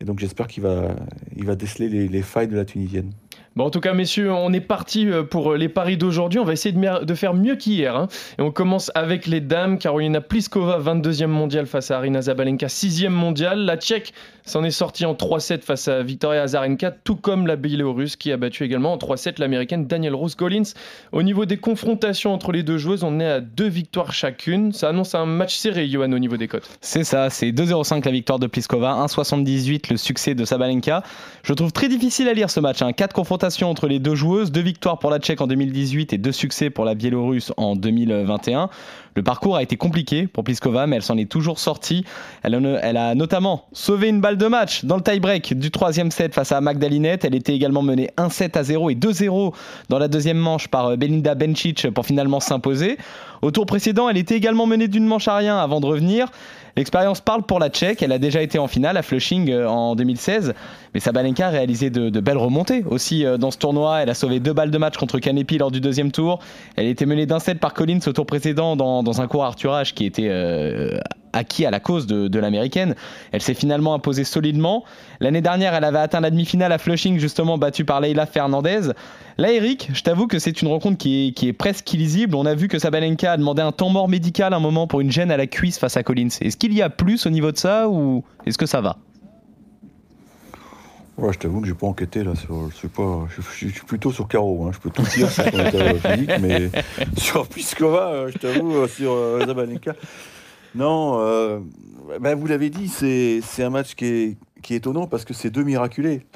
Et 0.00 0.04
donc 0.04 0.18
j'espère 0.18 0.48
qu'il 0.48 0.64
va, 0.64 0.96
il 1.36 1.46
va 1.46 1.54
déceler 1.54 2.08
les 2.08 2.22
failles 2.22 2.48
de 2.48 2.56
la 2.56 2.64
Tunisienne. 2.64 3.12
Bon, 3.54 3.66
en 3.66 3.70
tout 3.70 3.80
cas, 3.80 3.92
messieurs, 3.92 4.32
on 4.32 4.50
est 4.54 4.62
parti 4.62 5.06
euh, 5.06 5.24
pour 5.24 5.52
les 5.52 5.68
paris 5.68 5.98
d'aujourd'hui. 5.98 6.38
On 6.38 6.44
va 6.44 6.54
essayer 6.54 6.74
de, 6.74 7.14
faire 7.14 7.34
mieux 7.34 7.54
qu'hier. 7.56 7.94
hein. 7.94 8.08
Et 8.38 8.42
on 8.42 8.50
commence 8.50 8.90
avec 8.94 9.26
les 9.26 9.42
dames. 9.42 9.76
Carolina 9.76 10.22
Pliskova, 10.22 10.78
22e 10.78 11.26
mondiale 11.26 11.66
face 11.66 11.90
à 11.90 11.98
Arina 11.98 12.22
Zabalenka, 12.22 12.68
6e 12.68 13.10
mondiale. 13.10 13.58
La 13.66 13.76
Tchèque 13.76 14.14
s'en 14.46 14.64
est 14.64 14.70
sortie 14.70 15.04
en 15.04 15.12
3-7 15.12 15.60
face 15.60 15.86
à 15.86 16.02
Victoria 16.02 16.42
Azarenka, 16.42 16.90
tout 16.90 17.14
comme 17.14 17.46
la 17.46 17.56
Biélorusse 17.56 18.16
qui 18.16 18.32
a 18.32 18.38
battu 18.38 18.64
également 18.64 18.94
en 18.94 18.96
3-7 18.96 19.38
l'américaine 19.38 19.86
Danielle 19.86 20.14
Rose 20.14 20.34
Collins. 20.34 20.72
Au 21.12 21.22
niveau 21.22 21.44
des 21.44 21.58
confrontations 21.58 22.32
entre 22.32 22.52
les 22.52 22.62
deux 22.62 22.78
joueuses, 22.78 23.04
on 23.04 23.20
est 23.20 23.28
à 23.30 23.40
deux 23.40 23.68
victoires 23.68 24.14
chacune. 24.14 24.72
Ça 24.72 24.88
annonce 24.88 25.14
un 25.14 25.26
match 25.26 25.56
serré, 25.56 25.88
Johan, 25.90 26.10
au 26.12 26.18
niveau 26.18 26.38
des 26.38 26.48
cotes. 26.48 26.70
C'est 26.80 27.04
ça, 27.04 27.28
c'est 27.28 27.50
2-0-5 27.50 28.02
la 28.06 28.12
victoire 28.12 28.38
de 28.38 28.46
Pliskova, 28.46 29.04
1-78 29.06 29.90
le 29.90 29.98
succès 29.98 30.34
de 30.34 30.46
Sabalenka. 30.46 31.02
Je 31.42 31.52
trouve 31.52 31.70
très 31.70 31.88
difficile 31.88 32.28
à 32.28 32.32
lire 32.32 32.48
ce 32.48 32.58
match. 32.58 32.80
Hein. 32.80 32.94
Quatre 32.94 33.12
confrontations 33.12 33.41
entre 33.62 33.88
les 33.88 33.98
deux 33.98 34.14
joueuses, 34.14 34.52
deux 34.52 34.60
victoires 34.60 35.00
pour 35.00 35.10
la 35.10 35.18
Tchèque 35.18 35.40
en 35.40 35.48
2018 35.48 36.12
et 36.12 36.18
deux 36.18 36.30
succès 36.30 36.70
pour 36.70 36.84
la 36.84 36.94
Biélorusse 36.94 37.52
en 37.56 37.74
2021. 37.74 38.68
Le 39.16 39.22
parcours 39.22 39.56
a 39.56 39.62
été 39.64 39.76
compliqué 39.76 40.28
pour 40.28 40.44
Pliskova, 40.44 40.86
mais 40.86 40.96
elle 40.96 41.02
s'en 41.02 41.18
est 41.18 41.30
toujours 41.30 41.58
sortie. 41.58 42.04
Elle, 42.44 42.54
a 42.96 43.14
notamment 43.16 43.64
sauvé 43.72 44.08
une 44.08 44.20
balle 44.20 44.38
de 44.38 44.46
match 44.46 44.84
dans 44.84 44.96
le 44.96 45.02
tie-break 45.02 45.58
du 45.58 45.72
troisième 45.72 46.12
set 46.12 46.34
face 46.34 46.52
à 46.52 46.60
Magdalinette. 46.60 47.24
Elle 47.24 47.34
était 47.34 47.54
également 47.54 47.82
menée 47.82 48.10
1-7 48.16 48.56
à 48.56 48.62
0 48.62 48.90
et 48.90 48.94
2-0 48.94 49.52
dans 49.88 49.98
la 49.98 50.06
deuxième 50.06 50.38
manche 50.38 50.68
par 50.68 50.86
euh, 50.86 50.96
Belinda 50.96 51.34
Bencic 51.34 51.90
pour 51.90 52.06
finalement 52.06 52.38
s'imposer. 52.38 52.96
Au 53.42 53.50
tour 53.50 53.66
précédent, 53.66 54.08
elle 54.08 54.18
était 54.18 54.36
également 54.36 54.66
menée 54.66 54.86
d'une 54.86 55.04
manche 55.04 55.26
à 55.26 55.36
rien 55.36 55.58
avant 55.58 55.80
de 55.80 55.86
revenir. 55.86 56.28
L'expérience 56.76 57.20
parle 57.20 57.42
pour 57.42 57.58
la 57.58 57.68
Tchèque. 57.68 58.02
Elle 58.02 58.12
a 58.12 58.18
déjà 58.18 58.42
été 58.42 58.58
en 58.58 58.66
finale 58.66 58.96
à 58.96 59.02
Flushing 59.02 59.50
euh, 59.50 59.68
en 59.68 59.94
2016. 59.94 60.54
Mais 60.94 61.00
Sabalenka 61.00 61.48
a 61.48 61.50
réalisé 61.50 61.90
de, 61.90 62.20
belles 62.20 62.38
remontées 62.38 62.84
aussi 62.88 63.24
euh, 63.24 63.36
dans 63.36 63.50
ce 63.50 63.58
tournoi. 63.58 64.02
Elle 64.02 64.10
a 64.10 64.14
sauvé 64.14 64.40
deux 64.40 64.52
balles 64.52 64.70
de 64.70 64.78
match 64.78 64.96
contre 64.96 65.18
Kanepi 65.18 65.58
lors 65.58 65.70
du 65.70 65.80
deuxième 65.80 66.12
tour. 66.12 66.38
Elle 66.76 66.86
était 66.86 67.06
menée 67.06 67.26
d'un 67.26 67.40
set 67.40 67.60
par 67.60 67.74
Collins 67.74 68.00
au 68.06 68.12
tour 68.12 68.26
précédent 68.26 68.76
dans, 68.76 69.20
un 69.20 69.26
court 69.26 69.44
Arthurage 69.44 69.94
qui 69.94 70.06
était 70.06 70.28
euh, 70.30 70.98
acquis 71.32 71.64
à 71.66 71.70
la 71.70 71.80
cause 71.80 72.06
de, 72.06 72.28
de 72.28 72.38
l'américaine. 72.38 72.94
Elle 73.32 73.42
s'est 73.42 73.54
finalement 73.54 73.94
imposée 73.94 74.24
solidement. 74.24 74.84
L'année 75.20 75.40
dernière, 75.40 75.74
elle 75.74 75.84
avait 75.84 75.98
atteint 75.98 76.20
la 76.20 76.30
demi-finale 76.30 76.72
à 76.72 76.78
Flushing, 76.78 77.18
justement 77.18 77.58
battue 77.58 77.84
par 77.84 78.00
Leila 78.00 78.26
Fernandez. 78.26 78.92
Là, 79.38 79.52
Eric, 79.52 79.90
je 79.94 80.02
t'avoue 80.02 80.26
que 80.26 80.38
c'est 80.38 80.60
une 80.62 80.68
rencontre 80.68 80.98
qui 80.98 81.28
est, 81.28 81.32
qui 81.32 81.48
est 81.48 81.52
presque 81.52 81.92
illisible. 81.94 82.34
On 82.36 82.44
a 82.46 82.54
vu 82.54 82.68
que 82.68 82.78
Sabalenka 82.78 83.32
a 83.32 83.36
demandé 83.36 83.62
un 83.62 83.72
temps 83.72 83.88
mort 83.88 84.08
médical 84.08 84.52
à 84.52 84.56
un 84.56 84.60
moment 84.60 84.86
pour 84.86 85.00
une 85.00 85.10
gêne 85.10 85.30
à 85.30 85.36
la 85.36 85.46
cuisse 85.46 85.78
face 85.78 85.96
à 85.96 86.02
Collins. 86.02 86.28
Est-ce 86.40 86.56
qu'il 86.56 86.74
y 86.74 86.82
a 86.82 86.90
plus 86.90 87.24
au 87.26 87.30
niveau 87.30 87.50
de 87.52 87.56
ça 87.58 87.88
ou 87.88 88.24
est-ce 88.46 88.58
que 88.58 88.66
ça 88.66 88.80
va? 88.80 88.98
Ouais, 91.18 91.32
je 91.32 91.38
t'avoue 91.38 91.60
que 91.60 91.66
j'ai 91.68 91.74
pas 91.74 91.86
enquêté 91.86 92.24
là. 92.24 92.34
Sur, 92.34 92.70
je, 92.70 92.76
sais 92.76 92.88
pas, 92.88 93.26
je, 93.36 93.42
je- 93.42 93.68
je 93.68 93.72
suis 93.74 93.84
plutôt 93.86 94.12
sur 94.12 94.26
Caro. 94.28 94.64
Hein. 94.66 94.70
Je 94.72 94.78
peux 94.78 94.90
tout 94.90 95.02
dire 95.14 95.30
sur 95.30 95.44
son 95.44 95.48
état 95.50 95.76
euh, 95.78 95.94
physique, 95.98 96.30
mais 96.40 96.70
sur 97.18 97.46
Pliskova, 97.46 98.08
euh, 98.08 98.30
je 98.32 98.38
t'avoue, 98.38 98.76
euh, 98.76 98.88
sur 98.88 99.12
euh, 99.12 99.44
Zabalenka. 99.46 99.92
Non, 100.74 101.18
euh, 101.20 101.60
bah, 102.20 102.34
vous 102.34 102.46
l'avez 102.46 102.70
dit, 102.70 102.88
c'est 102.88 103.62
un 103.62 103.70
match 103.70 103.94
qui 103.94 104.04
est, 104.06 104.36
qui 104.62 104.74
est 104.74 104.78
étonnant 104.78 105.06
parce 105.06 105.24
que 105.24 105.34
c'est 105.34 105.50
deux 105.50 105.64
miraculés. 105.64 106.26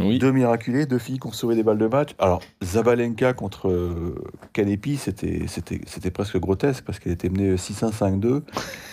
Oui. 0.00 0.18
Deux 0.18 0.32
miraculés, 0.32 0.86
deux 0.86 0.98
filles 0.98 1.18
qui 1.18 1.26
ont 1.26 1.32
sauvé 1.32 1.54
des 1.54 1.62
balles 1.62 1.76
de 1.78 1.86
match. 1.86 2.10
Alors, 2.18 2.40
Zabalenka 2.64 3.34
contre 3.34 3.68
euh, 3.68 4.14
Kanepi, 4.54 4.96
c'était 4.96 6.10
presque 6.10 6.38
grotesque 6.38 6.84
parce 6.84 6.98
qu'elle 6.98 7.12
était 7.12 7.28
menée 7.28 7.56
6-1, 7.56 7.92
5-2. 7.92 8.42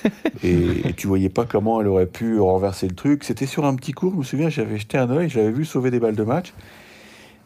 et, 0.43 0.89
et 0.89 0.93
tu 0.93 1.07
voyais 1.07 1.29
pas 1.29 1.45
comment 1.45 1.79
elle 1.79 1.87
aurait 1.87 2.05
pu 2.05 2.37
renverser 2.39 2.87
le 2.87 2.95
truc. 2.95 3.23
C'était 3.23 3.45
sur 3.45 3.65
un 3.65 3.75
petit 3.75 3.93
cours, 3.93 4.11
je 4.11 4.17
me 4.17 4.23
souviens, 4.23 4.49
j'avais 4.49 4.77
jeté 4.77 4.97
un 4.97 5.09
œil, 5.09 5.29
j'avais 5.29 5.51
vu 5.51 5.63
sauver 5.63 5.89
des 5.89 5.99
balles 6.01 6.17
de 6.17 6.23
match. 6.23 6.53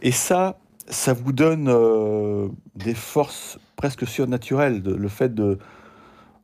Et 0.01 0.11
ça, 0.11 0.57
ça 0.87 1.13
vous 1.13 1.31
donne 1.31 1.67
euh, 1.69 2.47
des 2.75 2.95
forces 2.95 3.59
presque 3.75 4.07
surnaturelles. 4.07 4.81
de- 4.81 4.95
le 4.95 5.07
fait 5.09 5.33
de, 5.33 5.59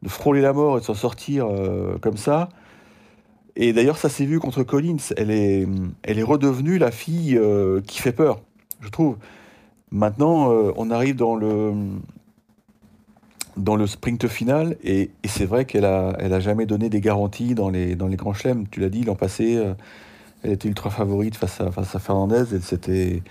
de 0.01 0.09
frôler 0.09 0.41
la 0.41 0.53
mort 0.53 0.77
et 0.77 0.81
de 0.81 0.85
s'en 0.85 0.93
sortir 0.93 1.47
euh, 1.47 1.97
comme 1.99 2.17
ça. 2.17 2.49
Et 3.55 3.73
d'ailleurs, 3.73 3.97
ça 3.97 4.09
s'est 4.09 4.25
vu 4.25 4.39
contre 4.39 4.63
Collins. 4.63 4.97
Elle 5.17 5.31
est, 5.31 6.23
redevenue 6.23 6.77
la 6.77 6.91
fille 6.91 7.37
euh, 7.37 7.81
qui 7.81 7.99
fait 7.99 8.13
peur, 8.13 8.41
je 8.81 8.89
trouve. 8.89 9.17
Maintenant, 9.91 10.51
euh, 10.51 10.71
on 10.77 10.91
arrive 10.91 11.15
dans 11.15 11.35
le, 11.35 11.73
dans 13.57 13.75
le 13.75 13.87
sprint 13.87 14.27
final, 14.27 14.77
et, 14.83 15.11
c'est 15.25 15.45
vrai 15.45 15.65
qu'elle 15.65 15.85
a, 15.85 16.15
elle 16.19 16.33
a 16.33 16.39
jamais 16.39 16.65
donné 16.65 16.89
des 16.89 17.01
garanties 17.01 17.55
dans 17.55 17.69
les, 17.69 17.95
grands 17.95 18.33
chelems. 18.33 18.67
Tu 18.69 18.79
l'as 18.79 18.89
dit, 18.89 19.03
l'an 19.03 19.15
passé, 19.15 19.61
elle 20.43 20.51
était 20.51 20.69
ultra 20.69 20.89
favorite 20.89 21.35
face 21.35 21.59
à, 21.59 21.71
face 21.71 21.95
à 21.95 21.99
Fernandez, 21.99 22.45
elle 22.53 22.61
s'était, 22.61 23.21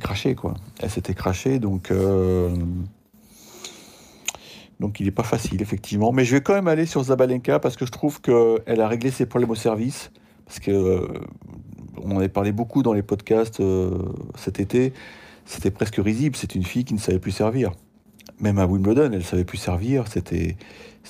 crachée, 0.00 0.34
quoi. 0.34 0.54
Elle 0.80 0.90
s'était 0.90 1.14
crachée, 1.14 1.58
donc... 1.60 1.92
donc 4.80 5.00
il 5.00 5.06
n'est 5.06 5.12
pas 5.12 5.22
facile, 5.22 5.62
effectivement. 5.62 6.12
Mais 6.12 6.24
je 6.24 6.36
vais 6.36 6.42
quand 6.42 6.54
même 6.54 6.68
aller 6.68 6.86
sur 6.86 7.02
Zabalenka 7.02 7.58
parce 7.58 7.76
que 7.76 7.86
je 7.86 7.92
trouve 7.92 8.20
qu'elle 8.20 8.80
a 8.80 8.88
réglé 8.88 9.10
ses 9.10 9.26
problèmes 9.26 9.50
au 9.50 9.54
service. 9.54 10.10
Parce 10.44 10.60
que 10.60 10.70
euh, 10.70 11.08
on 12.02 12.12
en 12.12 12.18
avait 12.18 12.28
parlé 12.28 12.52
beaucoup 12.52 12.82
dans 12.82 12.92
les 12.92 13.02
podcasts 13.02 13.60
euh, 13.60 13.98
cet 14.36 14.60
été. 14.60 14.92
C'était 15.44 15.70
presque 15.70 15.96
risible. 15.96 16.36
C'est 16.36 16.54
une 16.54 16.64
fille 16.64 16.84
qui 16.84 16.94
ne 16.94 16.98
savait 16.98 17.18
plus 17.18 17.32
servir. 17.32 17.72
Même 18.40 18.58
à 18.58 18.66
Wimbledon, 18.66 19.10
elle 19.12 19.18
ne 19.18 19.20
savait 19.20 19.44
plus 19.44 19.58
servir. 19.58 20.04
C'était 20.08 20.56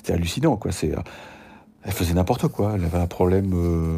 hallucinant. 0.09 0.55
Quoi. 0.55 0.71
C'est, 0.71 0.93
elle 1.83 1.91
faisait 1.91 2.13
n'importe 2.13 2.47
quoi. 2.47 2.73
Elle 2.75 2.85
avait 2.85 2.97
un 2.99 3.07
problème. 3.07 3.51
euh, 3.53 3.97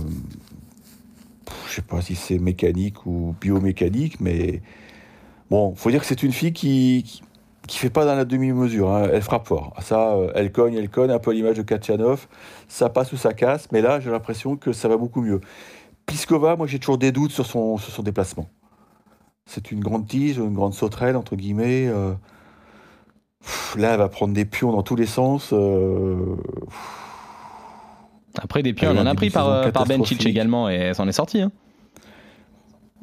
je 1.69 1.75
sais 1.75 1.81
pas 1.81 2.01
si 2.01 2.15
c'est 2.15 2.39
mécanique 2.39 3.05
ou 3.05 3.35
biomécanique, 3.39 4.19
mais 4.19 4.61
bon, 5.49 5.75
faut 5.75 5.91
dire 5.91 6.01
que 6.01 6.05
c'est 6.05 6.23
une 6.23 6.31
fille 6.31 6.53
qui 6.53 7.21
qui 7.69 7.77
fait 7.77 7.89
pas 7.89 8.05
dans 8.05 8.15
la 8.15 8.25
demi-mesure. 8.25 8.89
hein. 8.91 9.07
Elle 9.13 9.21
frappe 9.21 9.47
fort. 9.47 9.73
Ça, 9.81 10.13
euh, 10.15 10.31
elle 10.35 10.51
cogne, 10.51 10.73
elle 10.73 10.89
cogne, 10.89 11.11
un 11.11 11.19
peu 11.19 11.31
à 11.31 11.33
l'image 11.33 11.55
de 11.57 11.61
Kachanov. 11.61 12.27
Ça 12.67 12.89
passe 12.89 13.13
ou 13.13 13.17
ça 13.17 13.33
casse, 13.33 13.67
mais 13.71 13.81
là, 13.81 13.99
j'ai 13.99 14.09
l'impression 14.11 14.55
que 14.57 14.73
ça 14.73 14.87
va 14.87 14.97
beaucoup 14.97 15.21
mieux. 15.21 15.39
Pliskova, 16.05 16.55
moi, 16.55 16.67
j'ai 16.67 16.79
toujours 16.79 16.97
des 16.97 17.11
doutes 17.11 17.31
sur 17.31 17.45
son, 17.45 17.77
sur 17.77 17.93
son 17.93 18.01
déplacement. 18.03 18.47
C'est 19.45 19.71
une 19.71 19.79
grande 19.79 20.07
tige, 20.07 20.37
une 20.37 20.53
grande 20.53 20.73
sauterelle, 20.73 21.15
entre 21.15 21.35
guillemets. 21.35 21.87
euh, 21.87 22.13
pff, 23.41 23.75
Là, 23.77 23.91
elle 23.93 23.99
va 23.99 24.09
prendre 24.09 24.33
des 24.33 24.45
pions 24.45 24.71
dans 24.71 24.83
tous 24.83 24.95
les 24.95 25.05
sens. 25.05 25.51
euh, 25.53 26.35
Après, 28.41 28.63
des 28.63 28.73
pions, 28.73 28.91
Elle 28.91 28.99
en 28.99 29.05
a 29.05 29.15
pris 29.15 29.29
par, 29.29 29.45
par 29.45 29.71
catastrophique. 29.71 30.25
également 30.25 30.69
et 30.69 30.75
elle 30.75 30.95
s'en 30.95 31.07
est 31.07 31.11
sortie. 31.13 31.41
hein. 31.41 31.51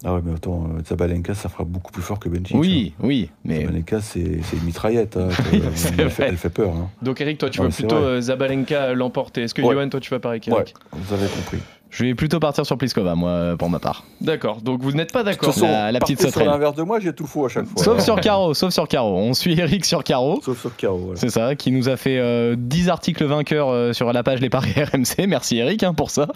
Ah 0.05 0.15
ouais, 0.15 0.21
mais 0.25 0.35
attends, 0.35 0.69
euh, 0.77 0.83
Zabalenka, 0.85 1.35
ça 1.35 1.49
fera 1.49 1.65
beaucoup 1.65 1.91
plus 1.91 2.03
fort 2.03 2.19
que 2.19 2.29
Bencic. 2.29 2.55
Oui, 2.57 2.93
oui, 3.01 3.31
hein. 3.31 3.37
mais 3.45 3.61
Zabalenka, 3.63 4.01
c'est 4.03 4.21
une 4.21 4.65
mitraillette. 4.65 5.17
hein. 5.17 5.29
Oui, 5.53 5.61
Euh, 5.65 5.67
elle, 5.67 5.73
fait, 5.73 6.05
vrai. 6.23 6.29
elle 6.29 6.37
fait 6.37 6.51
peur. 6.51 6.75
hein. 6.77 6.91
Donc, 7.03 7.21
Eric, 7.21 7.39
toi, 7.39 7.49
tu 7.51 7.61
Ouais, 7.61 7.69
c'est 7.71 7.83
plutôt 7.85 7.97
vrai. 8.01 8.05
euh, 8.07 8.21
Zabalenka 8.21 8.93
l'emporter. 8.95 9.43
Est-ce 9.43 9.55
que, 9.55 9.63
Ouais. 9.63 9.75
Johan, 9.75 9.89
toi, 9.89 10.01
tu 10.01 10.11
vas 10.11 10.19
pareil 10.21 10.41
Ouais, 10.47 10.53
qu'Eric 10.53 10.75
vous 10.93 11.15
avez 11.15 11.27
compris. 11.29 11.59
Je 11.97 12.05
vais 12.05 12.15
plutôt 12.15 12.39
partir 12.41 12.67
sur 12.67 12.77
Pliskova, 12.77 13.15
moi, 13.15 13.55
pour 13.59 13.71
ma 13.71 13.79
part. 13.79 14.05
D'accord. 14.21 14.61
Donc, 14.61 14.83
vous 14.83 14.93
n'êtes 14.93 15.13
pas 15.13 15.23
d'accord. 15.23 15.55
La- 15.63 15.91
la 15.93 15.99
petite 15.99 16.21
sauterelle. 16.21 16.49
l'inverse 16.49 16.75
de 16.75 16.83
moi, 16.83 17.01
j'ai 17.01 17.15
tout 17.15 17.27
faux 17.27 17.47
à 17.47 17.49
chaque 17.49 17.65
fois. 17.67 17.83
Sauf 17.83 18.01
sur 18.01 18.21
Caro, 18.21 18.53
sauf 18.53 18.71
sur 18.73 18.87
Caro. 18.87 19.17
On 19.17 19.33
suit 19.33 19.59
Eric 19.59 19.85
sur 19.87 20.05
Caro. 20.05 20.41
Sauf 20.45 20.61
sur 20.61 20.77
Caro. 20.77 20.99
voilà. 20.99 21.19
C'est 21.19 21.31
ça, 21.31 21.55
qui 21.55 21.73
nous 21.73 21.89
a 21.89 21.97
fait 21.97 22.19
euh, 22.19 22.55
10 22.59 22.91
articles 22.91 23.25
vainqueurs 23.25 23.71
euh, 23.71 23.93
sur 23.95 24.13
la 24.13 24.23
page 24.23 24.41
Les 24.41 24.51
Paris 24.51 24.73
RMC. 24.77 25.27
Merci 25.27 25.57
Eric 25.57 25.83
hein, 25.85 25.95
pour 25.95 26.11
ça. 26.11 26.29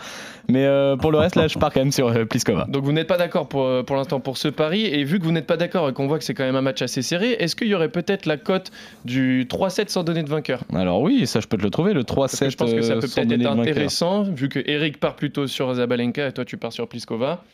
Mais 0.48 0.64
euh, 0.64 0.96
pour 0.96 1.12
le 1.12 1.18
reste, 1.18 1.36
là, 1.36 1.46
je 1.46 1.58
pars 1.58 1.70
quand 1.72 1.80
même 1.80 1.92
sur 1.92 2.08
euh, 2.08 2.24
Pliskova. 2.24 2.66
Donc 2.68 2.82
vous 2.84 2.92
n'êtes 2.92 3.06
pas 3.06 3.18
d'accord 3.18 3.46
pour, 3.48 3.64
euh, 3.64 3.82
pour 3.82 3.96
l'instant 3.96 4.18
pour 4.20 4.38
ce 4.38 4.48
pari, 4.48 4.86
et 4.86 5.04
vu 5.04 5.18
que 5.18 5.24
vous 5.24 5.32
n'êtes 5.32 5.46
pas 5.46 5.56
d'accord 5.58 5.88
et 5.88 5.92
qu'on 5.92 6.06
voit 6.06 6.18
que 6.18 6.24
c'est 6.24 6.34
quand 6.34 6.44
même 6.44 6.56
un 6.56 6.62
match 6.62 6.80
assez 6.82 7.02
serré, 7.02 7.32
est-ce 7.38 7.54
qu'il 7.54 7.68
y 7.68 7.74
aurait 7.74 7.90
peut-être 7.90 8.24
la 8.26 8.36
cote 8.38 8.70
du 9.04 9.46
3-7 9.50 9.88
sans 9.90 10.02
donner 10.04 10.22
de 10.22 10.28
vainqueur? 10.30 10.62
Alors 10.74 11.02
oui, 11.02 11.26
ça 11.26 11.40
je 11.40 11.46
peux 11.46 11.56
te 11.58 11.62
le 11.62 11.70
trouver, 11.70 11.92
le 11.92 12.02
3-7. 12.02 12.06
Parce 12.14 12.38
que 12.38 12.50
je 12.50 12.56
pense 12.56 12.72
que 12.72 12.82
ça 12.82 12.92
euh, 12.92 13.00
peut 13.00 13.08
peut-être 13.08 13.30
être 13.32 13.42
vainqueur. 13.42 13.58
intéressant, 13.60 14.22
vu 14.22 14.48
que 14.48 14.60
Eric 14.66 14.98
part 14.98 15.16
plutôt 15.16 15.46
sur 15.50 15.74
Zabalenka 15.74 16.28
et 16.28 16.32
toi 16.32 16.44
tu 16.44 16.56
pars 16.56 16.72
sur 16.72 16.88
Pliskova. 16.88 17.44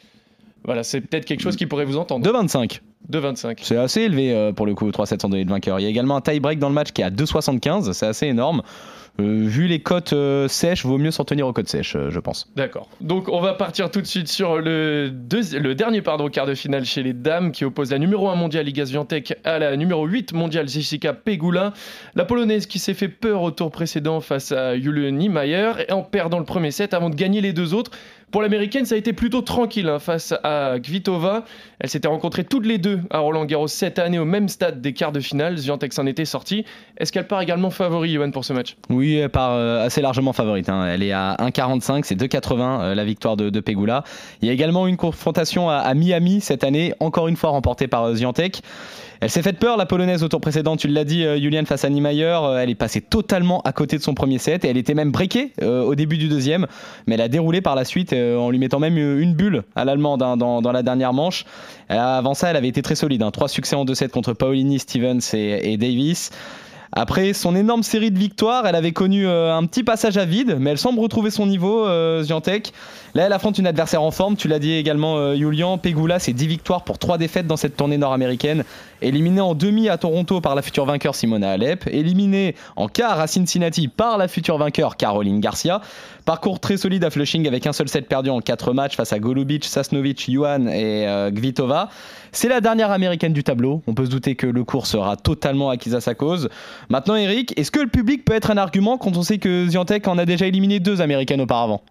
Voilà, 0.64 0.82
c'est 0.82 1.00
peut-être 1.00 1.24
quelque 1.24 1.40
chose 1.42 1.56
qui 1.56 1.66
pourrait 1.66 1.84
vous 1.84 1.96
entendre. 1.96 2.26
2,25. 2.28 2.80
De 3.08 3.18
25. 3.18 3.60
C'est 3.62 3.76
assez 3.76 4.02
élevé 4.02 4.32
euh, 4.34 4.52
pour 4.52 4.66
le 4.66 4.74
coup, 4.74 4.88
3-7 4.90 5.20
sans 5.22 5.28
donner 5.28 5.44
de 5.44 5.50
vainqueur. 5.50 5.78
Il 5.80 5.84
y 5.84 5.86
a 5.86 5.88
également 5.88 6.16
un 6.16 6.20
tie-break 6.20 6.58
dans 6.58 6.68
le 6.68 6.74
match 6.74 6.92
qui 6.92 7.02
est 7.02 7.04
à 7.04 7.10
2,75. 7.10 7.92
C'est 7.92 8.06
assez 8.06 8.26
énorme. 8.26 8.62
euh, 9.20 9.44
vu 9.46 9.66
les 9.66 9.80
côtes 9.80 10.12
euh, 10.12 10.46
sèches, 10.48 10.84
vaut 10.84 10.98
mieux 10.98 11.10
s'en 11.10 11.24
tenir 11.24 11.46
aux 11.46 11.52
côtes 11.52 11.68
sèches, 11.68 11.96
euh, 11.96 12.10
je 12.10 12.20
pense. 12.20 12.50
D'accord. 12.56 12.88
Donc 13.00 13.28
on 13.30 13.40
va 13.40 13.54
partir 13.54 13.90
tout 13.90 14.00
de 14.02 14.06
suite 14.06 14.28
sur 14.28 14.58
le, 14.58 15.08
deuxi- 15.10 15.56
le 15.58 15.74
dernier 15.74 16.02
pardon, 16.02 16.28
quart 16.28 16.44
de 16.46 16.54
finale 16.54 16.84
chez 16.84 17.02
les 17.02 17.12
dames 17.14 17.50
qui 17.52 17.64
oppose 17.64 17.90
la 17.92 17.98
numéro 17.98 18.28
1 18.28 18.34
mondiale 18.34 18.68
Iga 18.68 18.84
Swiatek 18.84 19.36
à 19.44 19.58
la 19.58 19.74
numéro 19.76 20.04
8 20.06 20.32
mondiale 20.34 20.68
Jessica 20.68 21.14
Pegula. 21.14 21.72
La 22.14 22.24
polonaise 22.26 22.66
qui 22.66 22.78
s'est 22.78 22.92
fait 22.94 23.08
peur 23.08 23.40
au 23.42 23.50
tour 23.52 23.70
précédent 23.70 24.20
face 24.20 24.52
à 24.52 24.78
Julie 24.78 25.10
Niemeyer 25.12 25.72
et 25.88 25.92
en 25.92 26.02
perdant 26.02 26.38
le 26.38 26.44
premier 26.44 26.70
set 26.72 26.92
avant 26.92 27.08
de 27.08 27.14
gagner 27.14 27.40
les 27.40 27.52
deux 27.54 27.72
autres. 27.72 27.92
Pour 28.32 28.42
l'américaine, 28.42 28.84
ça 28.84 28.96
a 28.96 28.98
été 28.98 29.12
plutôt 29.12 29.40
tranquille 29.40 29.88
hein, 29.88 30.00
face 30.00 30.34
à 30.42 30.74
Kvitova. 30.82 31.44
Elles 31.78 31.88
s'étaient 31.88 32.08
rencontrées 32.08 32.42
toutes 32.44 32.66
les 32.66 32.76
deux 32.76 33.00
à 33.10 33.20
Roland 33.20 33.44
Garros 33.44 33.68
cette 33.68 33.98
année 34.00 34.18
au 34.18 34.24
même 34.24 34.48
stade 34.48 34.80
des 34.80 34.92
quarts 34.92 35.12
de 35.12 35.20
finale. 35.20 35.58
Swiatek 35.58 35.92
s'en 35.92 36.06
était 36.06 36.24
sortie. 36.24 36.64
Est-ce 36.98 37.12
qu'elle 37.12 37.28
part 37.28 37.40
également 37.40 37.70
favori, 37.70 38.12
Johan, 38.14 38.32
pour 38.32 38.44
ce 38.44 38.52
match? 38.52 38.76
Oui, 38.90 39.14
elle 39.14 39.28
part 39.30 39.52
euh, 39.52 39.86
assez 39.86 40.00
largement 40.02 40.32
favorite. 40.32 40.68
hein. 40.68 40.86
Elle 40.86 41.04
est 41.04 41.12
à 41.12 41.36
1,45, 41.38 42.02
c'est 42.04 42.20
2,80 42.20 42.80
euh, 42.80 42.94
la 42.94 43.04
victoire 43.04 43.36
de, 43.36 43.48
de 43.48 43.60
Pegula. 43.60 44.02
Il 44.42 44.48
y 44.48 44.50
a 44.50 44.54
également 44.54 44.86
une 44.88 44.96
confrontation 44.96 45.70
à, 45.70 45.94
Miami 45.94 46.40
cette 46.40 46.64
année, 46.64 46.94
encore 46.98 47.28
une 47.28 47.36
fois 47.36 47.50
remportée 47.50 47.86
par 47.86 48.04
euh, 48.04 48.16
Swiatek. 48.16 48.60
Elle 49.20 49.30
s'est 49.30 49.40
faite 49.40 49.58
peur, 49.58 49.78
la 49.78 49.86
polonaise, 49.86 50.22
au 50.22 50.28
tour 50.28 50.42
précédent. 50.42 50.76
Tu 50.76 50.88
l'as 50.88 51.04
dit, 51.04 51.24
Julian 51.40 51.64
face 51.64 51.86
à 51.86 51.88
Niemeyer. 51.88 52.38
elle 52.58 52.68
est 52.68 52.74
passée 52.74 53.00
totalement 53.00 53.62
à 53.62 53.72
côté 53.72 53.96
de 53.96 54.02
son 54.02 54.12
premier 54.12 54.36
set 54.36 54.66
et 54.66 54.68
elle 54.68 54.76
était 54.76 54.92
même 54.92 55.10
breakée 55.10 55.52
au 55.62 55.94
début 55.94 56.18
du 56.18 56.28
deuxième. 56.28 56.66
Mais 57.06 57.14
elle 57.14 57.22
a 57.22 57.28
déroulé 57.28 57.62
par 57.62 57.74
la 57.76 57.86
suite 57.86 58.12
en 58.16 58.50
lui 58.50 58.58
mettant 58.58 58.78
même 58.78 58.96
euh, 58.98 59.20
une 59.20 59.34
bulle 59.34 59.62
à 59.74 59.84
l'allemande 59.84 60.22
hein, 60.22 60.36
dans, 60.36 60.72
la 60.72 60.82
dernière 60.82 61.12
manche. 61.12 61.44
Euh, 61.90 61.98
avant 61.98 62.34
ça, 62.34 62.50
elle 62.50 62.56
avait 62.56 62.68
été 62.68 62.82
très 62.82 62.94
solide. 62.94 63.22
hein. 63.22 63.30
Trois 63.30 63.48
succès 63.48 63.76
en 63.76 63.84
deux 63.84 63.94
sets 63.94 64.08
contre 64.08 64.32
Paolini, 64.32 64.78
Stevens 64.78 65.20
et, 65.32 65.76
Davis. 65.76 66.30
Après 66.92 67.32
son 67.32 67.54
énorme 67.54 67.82
série 67.82 68.10
de 68.10 68.18
victoires, 68.18 68.66
elle 68.66 68.74
avait 68.74 68.92
connu 68.92 69.26
euh, 69.26 69.54
un 69.54 69.66
petit 69.66 69.82
passage 69.82 70.16
à 70.16 70.24
vide, 70.24 70.56
mais 70.58 70.70
elle 70.70 70.78
semble 70.78 71.00
retrouver 71.00 71.30
son 71.30 71.46
niveau, 71.46 71.86
euh. 71.86 72.24
Là, 73.14 73.26
elle 73.26 73.32
affronte 73.32 73.58
une 73.58 73.66
adversaire 73.66 74.02
en 74.02 74.10
forme, 74.10 74.36
tu 74.36 74.48
l'as 74.48 74.58
dit 74.58 74.72
également, 74.72 75.16
euh, 75.16 75.36
Julian. 75.36 75.78
Pegula, 75.78 76.18
c'est 76.18 76.32
10 76.32 76.46
victoires 76.46 76.84
pour 76.84 76.98
3 76.98 77.18
défaites 77.18 77.46
dans 77.46 77.56
cette 77.56 77.76
tournée 77.76 77.98
nord-américaine. 77.98 78.64
Éliminée 79.02 79.40
en 79.40 79.54
demi 79.54 79.88
à 79.88 79.98
Toronto 79.98 80.40
par 80.40 80.54
la 80.54 80.62
future 80.62 80.86
vainqueur 80.86 81.14
Simona 81.14 81.50
Alep. 81.50 81.86
Éliminée 81.86 82.54
en 82.76 82.88
quart 82.88 83.20
à 83.20 83.26
Cincinnati 83.26 83.88
par 83.88 84.18
la 84.18 84.28
future 84.28 84.56
vainqueur 84.58 84.96
Caroline 84.96 85.40
Garcia. 85.40 85.80
Parcours 86.24 86.60
très 86.60 86.76
solide 86.76 87.04
à 87.04 87.10
Flushing 87.10 87.46
avec 87.46 87.66
un 87.66 87.72
seul 87.72 87.88
set 87.88 88.08
perdu 88.08 88.30
en 88.30 88.40
4 88.40 88.72
matchs 88.72 88.96
face 88.96 89.12
à 89.12 89.18
Golubic, 89.18 89.64
Sasnovic, 89.64 90.28
Yuan 90.28 90.68
et 90.68 91.06
euh, 91.06 91.30
Kvitova. 91.30 91.90
C'est 92.32 92.48
la 92.48 92.60
dernière 92.60 92.90
américaine 92.90 93.32
du 93.32 93.44
tableau. 93.44 93.82
On 93.86 93.94
peut 93.94 94.06
se 94.06 94.10
douter 94.10 94.34
que 94.34 94.46
le 94.46 94.64
cours 94.64 94.86
sera 94.86 95.16
totalement 95.16 95.70
acquis 95.70 95.94
à 95.94 96.00
sa 96.00 96.14
cause. 96.14 96.48
Maintenant, 96.88 97.16
Eric, 97.16 97.58
est-ce 97.58 97.70
que 97.70 97.80
le 97.80 97.88
public 97.88 98.24
peut 98.24 98.34
être 98.34 98.50
un 98.50 98.56
argument 98.56 98.98
quand 98.98 99.16
on 99.16 99.22
sait 99.22 99.38
que 99.38 99.66
Ziantec 99.68 100.08
en 100.08 100.18
a 100.18 100.24
déjà 100.24 100.46
éliminé 100.46 100.80
deux 100.80 101.00
américaines 101.00 101.40
auparavant? 101.40 101.82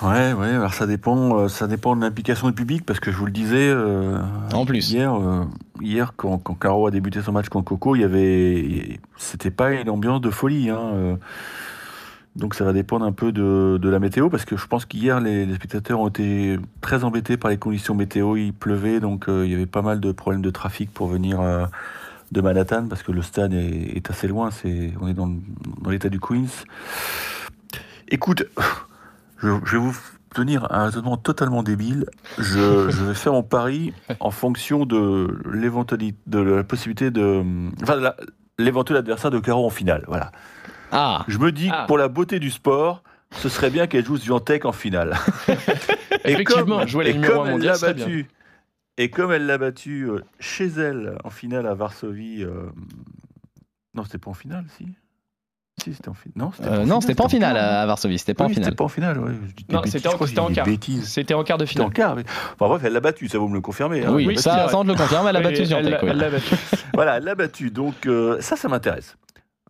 Ouais, 0.00 0.32
ouais, 0.32 0.50
alors 0.50 0.74
ça 0.74 0.86
dépend, 0.86 1.40
euh, 1.40 1.48
ça 1.48 1.66
dépend 1.66 1.96
de 1.96 2.00
l'implication 2.02 2.46
du 2.46 2.52
public, 2.54 2.86
parce 2.86 3.00
que 3.00 3.10
je 3.10 3.16
vous 3.16 3.26
le 3.26 3.32
disais, 3.32 3.68
euh, 3.68 4.20
En 4.52 4.64
plus. 4.64 4.92
hier, 4.92 5.12
euh, 5.12 5.44
hier 5.80 6.12
quand, 6.16 6.38
quand 6.38 6.54
Caro 6.54 6.86
a 6.86 6.92
débuté 6.92 7.20
son 7.20 7.32
match 7.32 7.48
contre 7.48 7.64
Coco, 7.70 7.96
il 7.96 8.02
y 8.02 8.04
avait, 8.04 9.00
c'était 9.16 9.50
pas 9.50 9.72
une 9.72 9.90
ambiance 9.90 10.20
de 10.20 10.30
folie, 10.30 10.70
hein, 10.70 10.78
euh. 10.94 11.16
donc 12.36 12.54
ça 12.54 12.64
va 12.64 12.72
dépendre 12.72 13.04
un 13.04 13.10
peu 13.10 13.32
de, 13.32 13.76
de 13.82 13.88
la 13.88 13.98
météo, 13.98 14.28
parce 14.30 14.44
que 14.44 14.56
je 14.56 14.66
pense 14.68 14.84
qu'hier 14.84 15.18
les, 15.18 15.46
les 15.46 15.54
spectateurs 15.56 15.98
ont 15.98 16.08
été 16.08 16.60
très 16.80 17.02
embêtés 17.02 17.36
par 17.36 17.50
les 17.50 17.58
conditions 17.58 17.96
météo, 17.96 18.36
il 18.36 18.52
pleuvait, 18.52 19.00
donc 19.00 19.24
il 19.26 19.50
y 19.50 19.54
avait 19.54 19.66
pas 19.66 19.82
mal 19.82 19.98
de 19.98 20.12
problèmes 20.12 20.42
de 20.42 20.50
trafic 20.50 20.92
pour 20.94 21.08
venir 21.08 21.40
de 22.30 22.40
Manhattan, 22.40 22.86
parce 22.88 23.02
que 23.02 23.10
le 23.10 23.22
stade 23.22 23.52
est, 23.52 23.96
est 23.96 24.10
assez 24.10 24.28
loin, 24.28 24.52
c'est, 24.52 24.92
on 25.00 25.08
est 25.08 25.14
dans, 25.14 25.28
dans 25.82 25.90
l'état 25.90 26.08
du 26.08 26.20
Queens. 26.20 26.46
Écoute, 28.10 28.44
je, 29.38 29.48
je 29.64 29.72
vais 29.76 29.82
vous 29.82 29.96
tenir 30.34 30.70
un 30.72 30.84
raisonnement 30.86 31.16
totalement 31.16 31.62
débile. 31.62 32.06
Je, 32.38 32.90
je 32.90 33.04
vais 33.04 33.14
faire 33.14 33.32
mon 33.32 33.42
pari 33.42 33.92
en 34.20 34.30
fonction 34.30 34.84
de 34.86 35.38
l'éventualité, 35.52 36.18
de 36.26 36.38
la 36.40 36.64
possibilité 36.64 37.10
de, 37.10 37.42
enfin, 37.82 38.12
l'éventuel 38.58 38.98
adversaire 38.98 39.30
de 39.30 39.38
Caro 39.38 39.64
en 39.66 39.70
finale. 39.70 40.04
Voilà. 40.08 40.32
Ah 40.92 41.24
Je 41.28 41.38
me 41.38 41.52
dis 41.52 41.68
Ah. 41.72 41.82
que 41.82 41.86
pour 41.86 41.98
la 41.98 42.08
beauté 42.08 42.38
du 42.40 42.50
sport, 42.50 43.02
ce 43.32 43.48
serait 43.48 43.70
bien 43.70 43.86
qu'elle 43.86 44.04
joue 44.04 44.16
Swiatek 44.16 44.64
en 44.64 44.72
finale. 44.72 45.16
Effectivement, 46.24 46.86
jouer 46.86 47.04
la 47.04 47.10
et 47.10 47.20
comme 47.20 47.46
1 47.46 47.52
elle 47.56 47.62
l'a 47.62 47.78
battu, 47.78 48.26
et 48.96 49.10
comme 49.10 49.32
elle 49.32 49.46
l'a 49.46 49.58
battu 49.58 50.04
euh, 50.10 50.20
chez 50.40 50.66
elle 50.66 51.16
en 51.24 51.30
finale 51.30 51.66
à 51.66 51.74
Varsovie, 51.74 52.42
euh, 52.42 52.70
non, 53.94 54.04
c'était 54.04 54.18
pas 54.18 54.30
en 54.30 54.34
finale, 54.34 54.64
si? 54.76 54.86
Si, 55.82 55.94
c'était 55.94 56.08
en 56.08 56.14
finale. 56.14 56.34
Non, 56.36 56.52
c'était 56.56 56.84
non, 56.86 57.00
c'était 57.00 57.14
pas 57.14 57.24
en 57.24 57.28
finale 57.28 57.56
à 57.56 57.86
Varsovie, 57.86 58.18
c'était 58.18 58.34
pas 58.34 58.44
en 58.44 58.48
finale. 58.48 58.64
C'était 58.64 58.76
pas 58.76 58.84
en 58.84 58.88
finale, 58.88 59.18
Non, 59.70 59.82
c'était 59.84 60.08
en, 60.08 60.12
quart. 60.52 60.66
C'était 61.04 61.34
en 61.34 61.44
quart 61.44 61.58
de 61.58 61.66
C'était 61.66 61.80
en 61.80 61.90
finale. 61.90 61.92
quart. 61.94 62.16
mais- 62.16 62.24
Enfin, 62.54 62.68
bref, 62.68 62.82
elle 62.84 62.92
l'a 62.92 63.00
battu, 63.00 63.28
ça 63.28 63.38
vous 63.38 63.48
me 63.48 63.54
le 63.54 63.60
confirmez. 63.60 64.04
hein, 64.04 64.12
Oui, 64.12 64.26
l'a 64.26 64.40
ça, 64.40 64.68
on 64.74 64.82
te 64.82 64.88
le 64.88 64.94
confirme, 64.94 65.26
elle 65.28 65.36
a 65.36 65.40
battu 65.40 65.60
Oui, 65.60 65.66
Swiatek. 65.66 65.84
elle 65.86 65.90
l'a- 65.92 66.04
oui. 66.04 66.10
elle 66.10 66.18
l'a 66.18 66.30
battu. 66.30 66.54
Voilà, 66.94 67.16
elle 67.18 67.24
l'a 67.24 67.34
battu. 67.34 67.70
Donc, 67.70 68.06
euh, 68.06 68.40
ça, 68.40 68.56
ça 68.56 68.68
m'intéresse. 68.68 69.16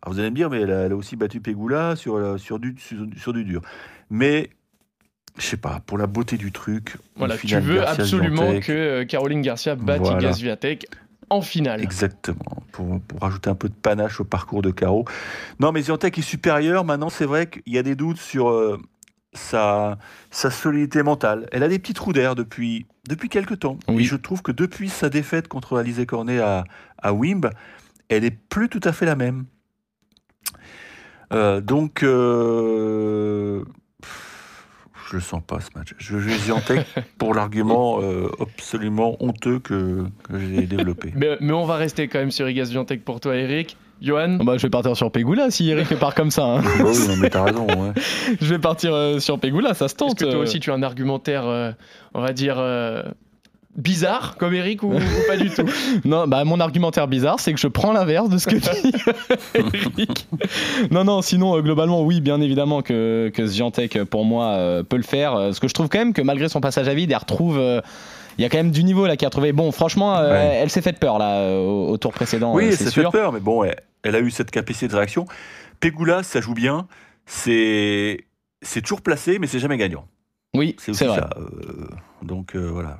Alors, 0.01 0.13
vous 0.13 0.19
allez 0.19 0.29
me 0.31 0.35
dire, 0.35 0.49
mais 0.49 0.61
elle 0.61 0.71
a, 0.71 0.79
elle 0.85 0.91
a 0.93 0.95
aussi 0.95 1.15
battu 1.15 1.41
Pegula 1.41 1.95
sur, 1.95 2.15
euh, 2.15 2.37
sur, 2.37 2.57
du, 2.59 2.75
sur, 2.79 2.97
sur 3.17 3.33
du 3.33 3.43
dur. 3.43 3.61
Mais, 4.09 4.49
je 5.37 5.45
sais 5.45 5.57
pas, 5.57 5.81
pour 5.85 5.97
la 5.97 6.07
beauté 6.07 6.37
du 6.37 6.51
truc. 6.51 6.95
Voilà, 7.17 7.35
tu 7.37 7.47
finale 7.47 7.63
veux 7.63 7.75
Garcia 7.75 8.03
absolument 8.03 8.59
que 8.61 8.71
euh, 8.71 9.05
Caroline 9.05 9.41
Garcia 9.41 9.75
batte 9.75 9.99
Voilà. 10.01 10.19
Iga 10.19 10.33
Swiatek 10.33 10.87
en 11.29 11.41
finale. 11.41 11.81
Exactement, 11.81 12.63
pour, 12.71 12.99
pour 13.01 13.19
rajouter 13.21 13.49
un 13.49 13.55
peu 13.55 13.69
de 13.69 13.73
panache 13.73 14.19
au 14.19 14.23
parcours 14.23 14.61
de 14.61 14.71
Caro. 14.71 15.05
Non, 15.59 15.71
mais 15.71 15.81
Ziantek 15.81 16.17
est 16.17 16.21
supérieur. 16.21 16.85
Maintenant, 16.85 17.09
c'est 17.09 17.25
vrai 17.25 17.47
qu'il 17.47 17.73
y 17.73 17.77
a 17.77 17.83
des 17.83 17.95
doutes 17.95 18.17
sur 18.17 18.49
euh, 18.49 18.77
sa, 19.33 19.97
sa 20.31 20.51
solidité 20.51 21.03
mentale. 21.03 21.47
Elle 21.51 21.63
a 21.63 21.67
des 21.67 21.79
petits 21.79 21.93
trous 21.93 22.13
d'air 22.13 22.35
depuis, 22.35 22.85
depuis 23.07 23.29
quelques 23.29 23.59
temps. 23.59 23.77
Oui. 23.87 24.01
Et 24.01 24.05
je 24.05 24.15
trouve 24.15 24.41
que 24.41 24.51
depuis 24.51 24.89
sa 24.89 25.09
défaite 25.09 25.47
contre 25.47 25.77
Alizé 25.77 26.05
Cornet 26.05 26.39
à, 26.39 26.63
à 26.97 27.13
Wimb, 27.13 27.49
elle 28.09 28.23
est 28.23 28.31
plus 28.31 28.69
tout 28.69 28.81
à 28.83 28.91
fait 28.91 29.05
la 29.05 29.15
même. 29.15 29.45
Euh, 31.31 31.61
donc, 31.61 32.01
euh, 32.01 33.63
je 35.09 35.15
le 35.15 35.21
sens 35.21 35.41
pas 35.45 35.59
ce 35.59 35.69
match. 35.77 35.93
Je 35.97 36.17
vais 36.17 36.33
Ziantek 36.37 36.85
pour 37.17 37.33
l'argument 37.33 37.99
euh, 38.01 38.29
absolument 38.39 39.17
honteux 39.23 39.59
que, 39.59 40.03
que 40.23 40.39
j'ai 40.39 40.61
développé. 40.67 41.11
Mais, 41.15 41.37
mais 41.39 41.53
on 41.53 41.65
va 41.65 41.75
rester 41.77 42.07
quand 42.07 42.19
même 42.19 42.31
sur 42.31 42.47
Iga 42.49 42.65
Swiatek 42.65 43.03
pour 43.03 43.19
toi, 43.19 43.35
Eric. 43.35 43.75
Johan 44.01 44.37
Bah, 44.41 44.53
je 44.57 44.63
vais 44.63 44.69
partir 44.69 44.95
sur 44.95 45.11
Pegula 45.11 45.51
si 45.51 45.69
Eric 45.69 45.93
part 45.99 46.15
comme 46.15 46.31
ça. 46.31 46.45
hein. 46.45 46.61
Bah 46.61 46.85
oui, 46.85 47.17
mais 47.19 47.29
t'as 47.29 47.43
raison. 47.43 47.67
ouais. 47.67 47.91
Je 48.39 48.45
vais 48.53 48.59
partir 48.59 48.93
euh, 48.93 49.19
sur 49.19 49.37
Pegula, 49.39 49.73
ça 49.73 49.89
se 49.89 49.93
Est-ce 49.93 49.95
tente. 49.95 50.17
que 50.17 50.23
toi 50.23 50.35
euh. 50.35 50.43
aussi 50.43 50.61
tu 50.61 50.71
as 50.71 50.73
un 50.73 50.83
argumentaire, 50.83 51.45
euh, 51.45 51.71
on 52.13 52.21
va 52.21 52.31
dire, 52.31 52.55
euh, 52.59 53.03
bizarre 53.79 54.35
comme 54.37 54.53
Eric 54.53 54.83
ou, 54.83 54.93
ou 54.93 54.99
pas 55.27 55.37
du 55.37 55.49
tout? 55.49 55.65
Non, 56.05 56.27
bah 56.27 56.43
mon 56.45 56.59
argumentaire 56.59 57.07
bizarre, 57.07 57.39
c'est 57.39 57.53
que 57.53 57.59
je 57.59 57.67
prends 57.67 57.91
l'inverse 57.93 58.29
de 58.29 58.37
ce 58.37 58.47
que 58.47 58.55
dit 58.55 58.93
Eric. 59.55 60.27
Non, 60.91 61.03
non, 61.03 61.21
sinon, 61.21 61.57
euh, 61.57 61.61
globalement, 61.61 62.01
oui, 62.03 62.21
bien 62.21 62.39
évidemment 62.41 62.81
que, 62.81 63.31
que 63.33 63.41
euh, 63.97 64.05
pour 64.05 64.25
moi, 64.25 64.45
euh, 64.53 64.83
peut 64.83 64.97
le 64.97 65.03
faire. 65.03 65.53
Ce 65.53 65.59
que 65.59 65.67
je 65.67 65.73
trouve 65.73 65.89
quand 65.89 65.99
même 65.99 66.13
que 66.13 66.21
malgré 66.21 66.49
son 66.49 66.61
passage 66.61 66.87
à 66.87 66.93
vide, 66.93 67.11
elle 67.11 67.17
retrouve. 67.17 67.57
euh, 67.59 67.81
il 68.37 68.41
y 68.43 68.45
a 68.45 68.49
quand 68.49 68.57
même 68.57 68.71
du 68.71 68.83
niveau 68.85 69.05
là 69.05 69.17
qu'elle 69.17 69.27
a 69.27 69.31
trouvé. 69.31 69.51
Bon, 69.51 69.69
franchement, 69.73 70.15
euh, 70.17 70.31
Ouais. 70.31 70.59
elle 70.61 70.69
s'est 70.69 70.81
fait 70.81 70.97
peur 70.97 71.17
là 71.19 71.59
au, 71.59 71.89
au 71.89 71.97
tour 71.97 72.13
précédent. 72.13 72.53
Oui, 72.55 72.67
elle 72.67 72.77
s'est 72.77 72.85
fait 72.85 72.91
sûr. 72.91 73.11
peur, 73.11 73.33
mais 73.33 73.41
bon, 73.41 73.63
elle, 73.65 73.75
elle 74.03 74.15
a 74.15 74.19
eu 74.21 74.31
cette 74.31 74.49
capacité 74.51 74.87
de 74.87 74.95
réaction. 74.95 75.25
Pegula, 75.81 76.23
ça 76.23 76.39
joue 76.39 76.53
bien. 76.53 76.87
C'est 77.25 78.25
c'est 78.61 78.81
toujours 78.81 79.01
placé, 79.01 79.39
mais 79.39 79.47
c'est 79.47 79.59
jamais 79.59 79.77
gagnant. 79.77 80.05
Oui, 80.55 80.75
C'est 80.79 80.91
vrai. 81.05 81.19
ça. 81.19 81.29
euh, 81.37 81.87
donc 82.23 82.55
euh, 82.55 82.69
voilà, 82.71 82.97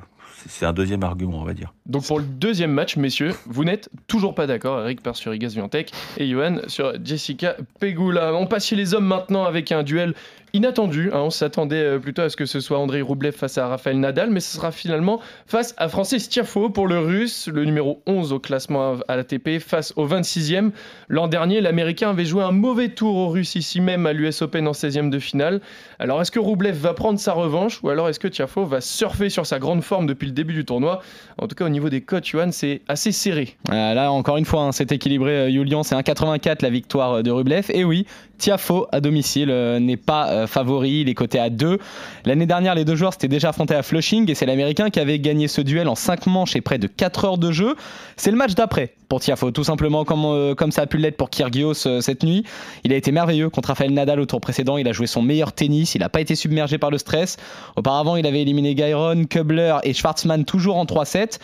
c'est 0.48 0.66
un 0.66 0.74
deuxième 0.74 1.04
argument, 1.04 1.40
on 1.40 1.44
va 1.44 1.54
dire. 1.54 1.74
Donc 1.86 2.06
pour 2.06 2.20
le 2.20 2.26
deuxième 2.26 2.72
match, 2.72 2.98
messieurs, 2.98 3.34
vous 3.46 3.64
n'êtes 3.64 3.90
toujours 4.08 4.36
pas 4.36 4.48
d'accord. 4.48 4.82
Eric 4.82 5.02
part 5.02 5.16
sur 5.16 5.34
Iga 5.34 5.50
Swiatek 5.50 5.92
et 6.18 6.28
Johan 6.30 6.62
sur 6.68 6.94
Jessica 7.04 7.56
Pegula. 7.80 8.34
On 8.34 8.46
passe 8.46 8.72
les 8.72 8.94
hommes 8.94 9.06
maintenant 9.06 9.46
avec 9.46 9.72
un 9.72 9.84
duel 9.84 10.14
inattendu. 10.54 11.10
hein. 11.14 11.20
On 11.20 11.30
s'attendait 11.30 11.76
euh, 11.84 12.00
plutôt 12.00 12.22
à 12.22 12.30
ce 12.30 12.36
que 12.38 12.46
ce 12.46 12.60
soit 12.60 12.78
Andrei 12.80 13.02
Roublev 13.02 13.34
face 13.34 13.58
à 13.58 13.68
Rafael 13.68 14.00
Nadal, 14.00 14.30
mais 14.30 14.40
ce 14.40 14.56
sera 14.56 14.72
finalement 14.72 15.20
face 15.48 15.74
à 15.78 15.88
Francis 15.90 16.30
Tiafoe 16.30 16.70
pour 16.72 16.88
le 16.88 17.00
russe, 17.00 17.48
le 17.48 17.66
numéro 17.66 18.02
11 18.08 18.34
au 18.34 18.40
classement 18.40 18.96
à 19.08 19.16
l'ATP, 19.16 19.60
face 19.60 19.94
au 19.96 20.08
26e. 20.08 20.72
L'an 21.08 21.28
dernier, 21.28 21.62
l'Américain 21.62 22.10
avait 22.12 22.26
joué 22.26 22.44
un 22.44 22.52
mauvais 22.52 22.90
tour 22.90 23.16
au 23.16 23.30
russe 23.30 23.56
ici 23.56 23.82
même 23.82 24.06
à 24.06 24.14
l'US 24.14 24.42
Open 24.42 24.68
en 24.68 24.72
16e 24.72 25.10
de 25.10 25.20
finale. 25.20 25.62
Alors 26.00 26.22
est-ce 26.22 26.32
que 26.32 26.40
Roublev 26.40 26.76
va 26.78 26.94
prendre 26.94 27.20
sa 27.20 27.34
revanche 27.34 27.82
ou 27.84 27.90
alors 27.90 28.10
est-ce 28.10 28.20
que 28.20 28.28
Tiafoe 28.28 28.66
va 28.66 28.82
surfer 28.82 29.30
sur 29.30 29.46
sa 29.46 29.60
grande 29.60 29.84
forme 29.84 30.08
depuis 30.08 30.26
le 30.28 30.34
début 30.34 30.54
du 30.54 30.66
tournoi? 30.66 31.02
En 31.38 31.48
tout 31.48 31.56
cas, 31.56 31.66
au 31.66 31.70
niveau 31.70 31.90
des 31.90 32.02
cotes, 32.02 32.26
Johan, 32.26 32.50
c'est 32.52 32.82
assez 32.88 33.12
serré. 33.12 33.56
Euh, 33.72 33.94
là, 33.94 34.12
encore 34.12 34.38
une 34.38 34.46
fois, 34.46 34.62
hein, 34.64 34.72
c'est 34.72 34.92
équilibré. 34.92 35.32
euh, 35.32 35.50
Julian, 35.50 35.84
c'est 35.84 35.96
1,84 35.96 36.58
la 36.62 36.70
victoire 36.70 37.14
euh, 37.14 37.22
de 37.22 37.32
Rublev. 37.32 37.66
Et 37.74 37.84
oui, 37.84 38.06
Tiafo 38.40 38.88
à 38.92 39.02
domicile 39.02 39.52
euh, 39.52 39.80
n'est 39.80 39.98
pas 39.98 40.30
euh, 40.30 40.48
favori, 40.48 41.02
il 41.02 41.10
est 41.10 41.14
coté 41.14 41.38
à 41.38 41.50
2. 41.50 41.78
L'année 42.26 42.46
dernière, 42.48 42.74
les 42.74 42.86
deux 42.86 42.96
joueurs 42.96 43.14
s'étaient 43.14 43.28
déjà 43.28 43.50
affrontés 43.50 43.76
à 43.76 43.84
Flushing 43.84 44.30
et 44.32 44.34
c'est 44.34 44.48
l'Américain 44.48 44.90
qui 44.90 45.00
avait 45.00 45.20
gagné 45.20 45.48
ce 45.48 45.62
duel 45.62 45.88
en 45.88 45.96
5 45.96 46.26
manches 46.26 46.56
et 46.56 46.62
près 46.62 46.80
de 46.80 46.88
4 46.88 47.26
heures 47.26 47.38
de 47.38 47.52
jeu. 47.52 47.76
C'est 48.16 48.32
le 48.32 48.38
match 48.38 48.56
d'après 48.56 48.94
pour 49.10 49.20
Tiafo, 49.20 49.52
tout 49.52 49.64
simplement 49.64 50.06
comme, 50.06 50.26
euh, 50.26 50.56
ça 50.72 50.84
a 50.84 50.86
pu 50.88 50.98
l'être 50.98 51.18
pour 51.18 51.30
Kyrgios 51.30 51.74
cette 51.74 52.24
nuit. 52.24 52.44
Il 52.84 52.94
a 52.94 52.96
été 52.96 53.12
merveilleux 53.12 53.50
contre 53.50 53.70
Rafael 53.70 53.92
Nadal 53.92 54.20
au 54.20 54.26
tour 54.26 54.40
précédent, 54.40 54.78
il 54.78 54.88
a 54.88 54.92
joué 54.92 55.08
son 55.08 55.22
meilleur 55.22 55.52
tennis, 55.52 55.96
il 55.96 56.00
n'a 56.00 56.10
pas 56.10 56.22
été 56.22 56.36
submergé 56.36 56.78
par 56.78 56.92
le 56.92 56.98
stress. 56.98 57.38
Auparavant, 57.76 58.16
il 58.16 58.26
avait 58.26 58.42
éliminé 58.42 58.76
Gairon, 58.76 59.26
Kubler 59.26 59.76
et 59.84 59.94
Schwartzmann 59.94 60.46
toujours 60.46 60.78
en 60.78 60.86
3-7. 60.86 61.40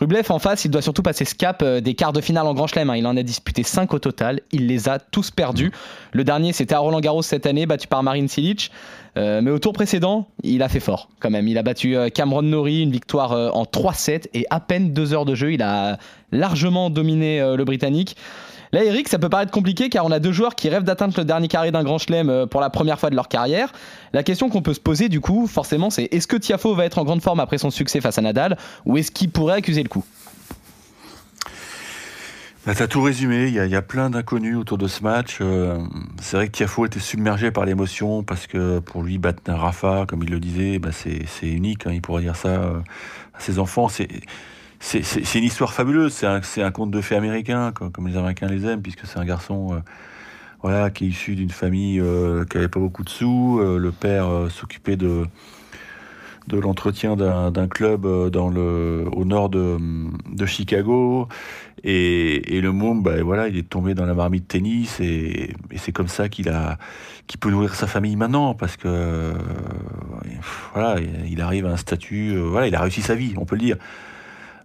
Rublev 0.00 0.30
en 0.30 0.38
face, 0.38 0.64
il 0.64 0.70
doit 0.70 0.80
surtout 0.80 1.02
passer 1.02 1.26
ce 1.26 1.34
cap 1.34 1.60
euh, 1.62 1.82
des 1.82 1.92
quarts 1.92 2.14
de 2.14 2.22
finale 2.22 2.46
en 2.46 2.54
Grand 2.54 2.66
Chelem. 2.66 2.88
Hein. 2.88 2.96
Il 2.96 3.06
en 3.06 3.18
a 3.18 3.22
disputé 3.22 3.62
5 3.62 3.92
au 3.92 3.98
total. 3.98 4.40
Il 4.50 4.66
les 4.66 4.88
a 4.88 4.98
tous 4.98 5.30
perdus. 5.30 5.72
Le 6.12 6.24
dernier, 6.24 6.54
c'était 6.54 6.74
à 6.74 6.78
Roland 6.78 7.00
Garros 7.00 7.20
cette 7.20 7.44
année, 7.44 7.66
battu 7.66 7.86
par 7.86 8.02
Marine 8.02 8.26
Silic. 8.26 8.70
Euh, 9.18 9.42
mais 9.42 9.50
au 9.50 9.58
tour 9.58 9.74
précédent, 9.74 10.26
il 10.42 10.62
a 10.62 10.70
fait 10.70 10.80
fort 10.80 11.10
quand 11.20 11.28
même. 11.28 11.48
Il 11.48 11.58
a 11.58 11.62
battu 11.62 11.96
euh, 11.96 12.08
Cameron 12.08 12.40
Norrie, 12.40 12.80
une 12.82 12.92
victoire 12.92 13.32
en 13.32 13.64
3-7 13.64 14.28
et 14.32 14.46
à 14.48 14.58
peine 14.58 14.94
2 14.94 15.12
heures 15.12 15.26
de 15.26 15.34
jeu. 15.34 15.52
Il 15.52 15.60
a 15.60 15.98
largement 16.32 16.88
dominé 16.88 17.40
le 17.40 17.64
Britannique. 17.64 18.16
Là, 18.72 18.84
Eric, 18.84 19.08
ça 19.08 19.18
peut 19.18 19.28
paraître 19.28 19.50
compliqué 19.50 19.88
car 19.88 20.04
on 20.04 20.12
a 20.12 20.20
deux 20.20 20.30
joueurs 20.30 20.54
qui 20.54 20.68
rêvent 20.68 20.84
d'atteindre 20.84 21.14
le 21.16 21.24
dernier 21.24 21.48
carré 21.48 21.72
d'un 21.72 21.82
grand 21.82 21.98
chelem 21.98 22.30
euh, 22.30 22.46
pour 22.46 22.60
la 22.60 22.70
première 22.70 23.00
fois 23.00 23.10
de 23.10 23.16
leur 23.16 23.28
carrière. 23.28 23.72
La 24.12 24.22
question 24.22 24.48
qu'on 24.48 24.62
peut 24.62 24.74
se 24.74 24.80
poser, 24.80 25.08
du 25.08 25.20
coup, 25.20 25.48
forcément, 25.48 25.90
c'est 25.90 26.04
est-ce 26.04 26.28
que 26.28 26.36
Tiafo 26.36 26.74
va 26.74 26.84
être 26.84 26.98
en 26.98 27.04
grande 27.04 27.22
forme 27.22 27.40
après 27.40 27.58
son 27.58 27.70
succès 27.70 28.00
face 28.00 28.18
à 28.18 28.22
Nadal 28.22 28.56
ou 28.86 28.96
est-ce 28.96 29.10
qu'il 29.10 29.30
pourrait 29.30 29.54
accuser 29.54 29.82
le 29.82 29.88
coup? 29.88 30.04
Bah, 32.64 32.74
T'as 32.76 32.86
tout 32.86 33.02
résumé, 33.02 33.48
il 33.48 33.54
y, 33.54 33.74
a 33.74 33.82
plein 33.82 34.10
d'inconnus 34.10 34.56
autour 34.56 34.78
de 34.78 34.86
ce 34.86 35.02
match. 35.02 35.38
Euh, 35.40 35.78
c'est 36.20 36.36
vrai 36.36 36.46
que 36.46 36.52
Tiafo 36.52 36.86
était 36.86 37.00
submergé 37.00 37.50
par 37.50 37.64
l'émotion 37.64 38.22
parce 38.22 38.46
que 38.46 38.78
pour 38.78 39.02
lui, 39.02 39.18
battre 39.18 39.42
un 39.48 39.56
Rafa, 39.56 40.04
comme 40.06 40.22
il 40.22 40.30
le 40.30 40.38
disait, 40.38 40.78
bah, 40.78 40.90
c'est 40.92 41.26
unique, 41.42 41.86
hein, 41.86 41.92
il 41.92 42.02
pourrait 42.02 42.22
dire 42.22 42.36
ça 42.36 42.48
euh, 42.48 42.78
à 43.34 43.40
ses 43.40 43.58
enfants. 43.58 43.88
C'est 44.80 45.38
une 45.38 45.44
histoire 45.44 45.72
fabuleuse. 45.74 46.12
C'est 46.12 46.26
un, 46.26 46.40
un, 46.40 46.70
conte 46.70 46.90
de 46.90 47.00
fées 47.00 47.16
américain, 47.16 47.72
comme, 47.72 48.08
les 48.08 48.16
Américains 48.16 48.46
les 48.46 48.66
aiment, 48.66 48.82
puisque 48.82 49.06
c'est 49.06 49.18
un 49.18 49.24
garçon 49.24 49.74
euh, 49.74 49.78
voilà, 50.62 50.90
qui 50.90 51.04
est 51.04 51.08
issu 51.08 51.36
d'une 51.36 51.50
famille 51.50 52.00
euh, 52.00 52.44
qui 52.46 52.56
n'avait 52.56 52.68
pas 52.68 52.80
beaucoup 52.80 53.04
de 53.04 53.10
sous. 53.10 53.60
Euh, 53.60 53.78
le 53.78 53.92
père 53.92 54.28
s'occupait 54.48 54.96
de, 54.96 55.26
de 56.48 56.58
l'entretien 56.58 57.14
d'un 57.14 57.68
club 57.68 58.30
dans 58.30 58.48
le, 58.48 59.06
au 59.12 59.24
nord 59.26 59.50
de, 59.50 59.76
de 60.32 60.46
Chicago. 60.46 61.28
Et, 61.84 62.56
et 62.56 62.60
le 62.60 62.72
môme, 62.72 63.02
bah, 63.02 63.22
voilà, 63.22 63.48
il 63.48 63.56
est 63.56 63.68
tombé 63.68 63.94
dans 63.94 64.06
la 64.06 64.14
marmite 64.14 64.44
de 64.44 64.48
tennis. 64.48 64.98
Et, 65.00 65.54
c'est 65.76 65.92
comme 65.92 66.08
ça 66.08 66.28
qu'il 66.30 66.50
qu'il 67.26 67.38
peut 67.38 67.50
nourrir 67.50 67.74
sa 67.74 67.86
famille 67.86 68.16
maintenant, 68.16 68.54
parce 68.54 68.76
que 68.76 69.34
voilà, 70.72 70.96
il 71.28 71.40
arrive 71.42 71.66
à 71.66 71.70
un 71.70 71.76
statut. 71.76 72.36
voilà, 72.38 72.66
il 72.66 72.74
a 72.74 72.80
réussi 72.80 73.02
sa 73.02 73.14
vie, 73.14 73.34
on 73.36 73.44
peut 73.44 73.56
le 73.56 73.62
dire. 73.62 73.76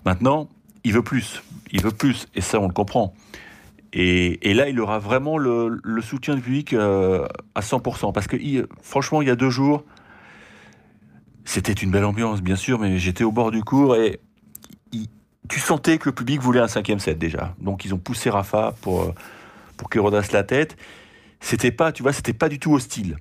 Maintenant, 0.06 0.50
il 0.84 0.94
veut 0.94 1.04
plus. 1.04 1.44
Il 1.72 1.82
veut 1.82 1.92
plus. 1.92 2.28
Et 2.36 2.42
ça, 2.42 2.60
on 2.60 2.68
le 2.68 2.74
comprend. 2.74 3.14
Et, 3.98 4.54
là, 4.54 4.68
il 4.68 4.80
aura 4.82 5.00
vraiment 5.00 5.38
le, 5.38 5.80
soutien 6.02 6.36
du 6.36 6.42
public 6.42 6.74
euh, 6.74 7.28
à 7.56 7.62
100%. 7.62 8.12
Parce 8.12 8.28
que, 8.28 8.38
franchement, 8.82 9.22
il 9.22 9.30
y 9.30 9.32
a 9.32 9.38
deux 9.38 9.50
jours, 9.50 9.86
c'était 11.46 11.74
une 11.74 11.92
belle 11.92 12.04
ambiance, 12.04 12.42
bien 12.42 12.58
sûr, 12.58 12.78
mais 12.78 12.98
j'étais 12.98 13.24
au 13.24 13.32
bord 13.32 13.52
du 13.52 13.64
cours 13.64 13.96
et 13.96 14.20
tu 15.48 15.60
sentais 15.60 15.98
que 15.98 16.10
le 16.10 16.16
public 16.16 16.42
voulait 16.42 16.60
un 16.60 16.68
cinquième 16.68 17.00
set 17.00 17.18
déjà. 17.18 17.56
Donc, 17.60 17.86
ils 17.86 17.94
ont 17.94 17.98
poussé 17.98 18.30
Rafa 18.30 18.74
pour, 18.82 19.14
pour 19.78 19.90
qu'il 19.90 20.02
redresse 20.02 20.32
la 20.32 20.44
tête. 20.44 20.76
C'était 21.40 21.72
pas, 21.72 21.92
tu 21.92 22.04
vois, 22.04 22.14
c'était 22.14 22.34
pas 22.34 22.50
du 22.50 22.60
tout 22.60 22.74
hostile. 22.74 23.18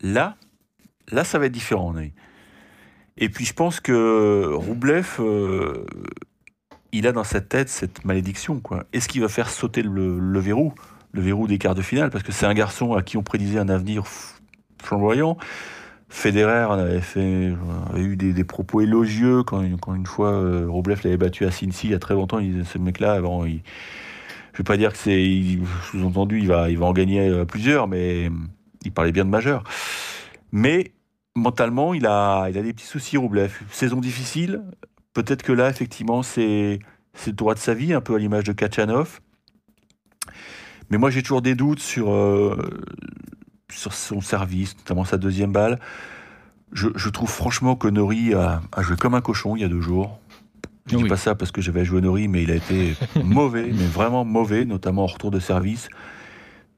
Là, 0.00 0.36
là, 1.10 1.24
ça 1.24 1.38
va 1.38 1.46
être 1.46 1.52
différent. 1.52 1.92
Et 3.16 3.28
puis 3.28 3.44
je 3.44 3.52
pense 3.52 3.80
que 3.80 4.50
Roublev, 4.52 5.16
euh, 5.20 5.86
il 6.92 7.06
a 7.06 7.12
dans 7.12 7.24
sa 7.24 7.40
tête 7.40 7.68
cette 7.68 8.04
malédiction. 8.04 8.60
Est-ce 8.92 9.08
qu'il 9.08 9.20
va 9.20 9.28
faire 9.28 9.50
sauter 9.50 9.82
le, 9.82 10.38
verrou, 10.38 10.74
le 11.12 11.20
verrou 11.20 11.46
des 11.46 11.58
quarts 11.58 11.74
de 11.74 11.82
finale? 11.82 12.10
Parce 12.10 12.24
que 12.24 12.32
c'est 12.32 12.46
un 12.46 12.54
garçon 12.54 12.94
à 12.94 13.02
qui 13.02 13.16
on 13.16 13.22
prédisait 13.22 13.58
un 13.58 13.68
avenir 13.68 14.04
flamboyant. 14.82 15.36
Federer 16.08 16.66
avait, 16.70 17.00
fait, 17.00 17.52
avait 17.90 18.02
eu 18.02 18.16
des, 18.16 18.44
propos 18.44 18.80
élogieux 18.80 19.42
quand, 19.42 19.62
une 19.62 20.06
fois 20.06 20.32
euh, 20.32 20.82
l'avait 21.02 21.16
battu 21.16 21.44
à 21.44 21.50
Cincy 21.50 21.88
il 21.88 21.90
y 21.90 21.94
a 21.94 21.98
très 21.98 22.14
longtemps. 22.14 22.38
Il 22.38 22.52
disait 22.52 22.64
ce 22.64 22.78
mec-là, 22.78 23.14
avant, 23.14 23.44
il, 23.44 23.62
je 24.52 24.58
vais 24.58 24.64
pas 24.64 24.76
dire 24.76 24.92
que 24.92 24.98
c'est 24.98 25.58
sous-entendu, 25.90 26.38
il 26.38 26.46
va, 26.46 26.70
il 26.70 26.78
va 26.78 26.86
en 26.86 26.92
gagner 26.92 27.28
euh, 27.28 27.44
plusieurs, 27.44 27.88
mais 27.88 28.30
il 28.84 28.92
parlait 28.92 29.10
bien 29.10 29.24
de 29.24 29.30
majeur. 29.30 29.64
Mais 30.52 30.92
mentalement, 31.34 31.94
il 31.94 32.06
a, 32.06 32.48
il 32.48 32.58
a 32.58 32.62
des 32.62 32.72
petits 32.72 32.86
soucis, 32.86 33.16
Roublev. 33.16 33.52
Saison 33.70 34.00
difficile. 34.00 34.62
Peut-être 35.12 35.42
que 35.42 35.52
là, 35.52 35.68
effectivement, 35.70 36.22
c'est 36.22 36.78
le 37.26 37.32
droit 37.32 37.54
de 37.54 37.60
sa 37.60 37.74
vie, 37.74 37.92
un 37.92 38.00
peu 38.00 38.14
à 38.14 38.18
l'image 38.18 38.44
de 38.44 38.52
Kachanov. 38.52 39.20
Mais 40.90 40.98
moi, 40.98 41.10
j'ai 41.10 41.22
toujours 41.22 41.42
des 41.42 41.54
doutes 41.54 41.80
sur, 41.80 42.12
euh, 42.12 42.56
sur 43.70 43.92
son 43.92 44.20
service, 44.20 44.76
notamment 44.76 45.04
sa 45.04 45.16
deuxième 45.16 45.52
balle. 45.52 45.78
Je, 46.72 47.08
trouve 47.08 47.30
franchement 47.30 47.76
que 47.76 47.86
Nori 47.86 48.34
a, 48.34 48.60
joué 48.80 48.96
comme 48.96 49.14
un 49.14 49.20
cochon 49.20 49.54
il 49.54 49.62
y 49.62 49.64
a 49.64 49.68
deux 49.68 49.80
jours. 49.80 50.18
Je 50.86 50.96
ne 50.96 51.02
dis 51.02 51.08
pas 51.08 51.16
ça 51.16 51.36
parce 51.36 51.52
que 51.52 51.60
j'avais 51.60 51.84
joué 51.84 52.00
Nori, 52.00 52.26
mais 52.26 52.42
il 52.42 52.50
a 52.50 52.56
été 52.56 52.96
mauvais, 53.24 53.70
mais 53.72 53.86
vraiment 53.86 54.24
mauvais, 54.24 54.64
notamment 54.64 55.04
en 55.04 55.06
retour 55.06 55.30
de 55.30 55.38
service. 55.38 55.88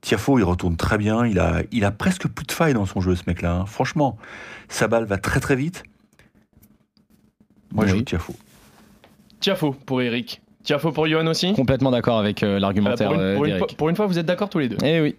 Tiafo, 0.00 0.38
il 0.38 0.44
retourne 0.44 0.76
très 0.76 0.98
bien. 0.98 1.26
Il 1.26 1.38
a, 1.38 1.62
il 1.72 1.84
a 1.84 1.90
presque 1.90 2.28
plus 2.28 2.46
de 2.46 2.52
failles 2.52 2.74
dans 2.74 2.86
son 2.86 3.00
jeu, 3.00 3.14
ce 3.14 3.24
mec-là. 3.26 3.52
Hein. 3.52 3.66
Franchement, 3.66 4.16
sa 4.68 4.88
balle 4.88 5.04
va 5.04 5.18
très 5.18 5.40
très 5.40 5.56
vite. 5.56 5.82
Moi, 7.72 7.86
je 7.86 7.96
joue 7.96 8.02
Tiafo. 8.02 8.34
Tiafo 9.40 9.72
pour 9.72 10.00
Eric. 10.02 10.40
Tiafo 10.62 10.92
pour 10.92 11.06
Johan 11.06 11.26
aussi? 11.26 11.52
Complètement 11.52 11.90
d'accord 11.90 12.18
avec 12.18 12.42
euh, 12.42 12.58
l'argumentaire 12.58 13.12
pour, 13.12 13.20
euh, 13.20 13.60
pour, 13.76 13.88
une 13.88 13.96
fois, 13.96 14.06
vous 14.06 14.18
êtes 14.18 14.26
d'accord 14.26 14.48
tous 14.48 14.58
les 14.58 14.68
deux? 14.68 14.78
Eh 14.84 15.00
oui. 15.00 15.16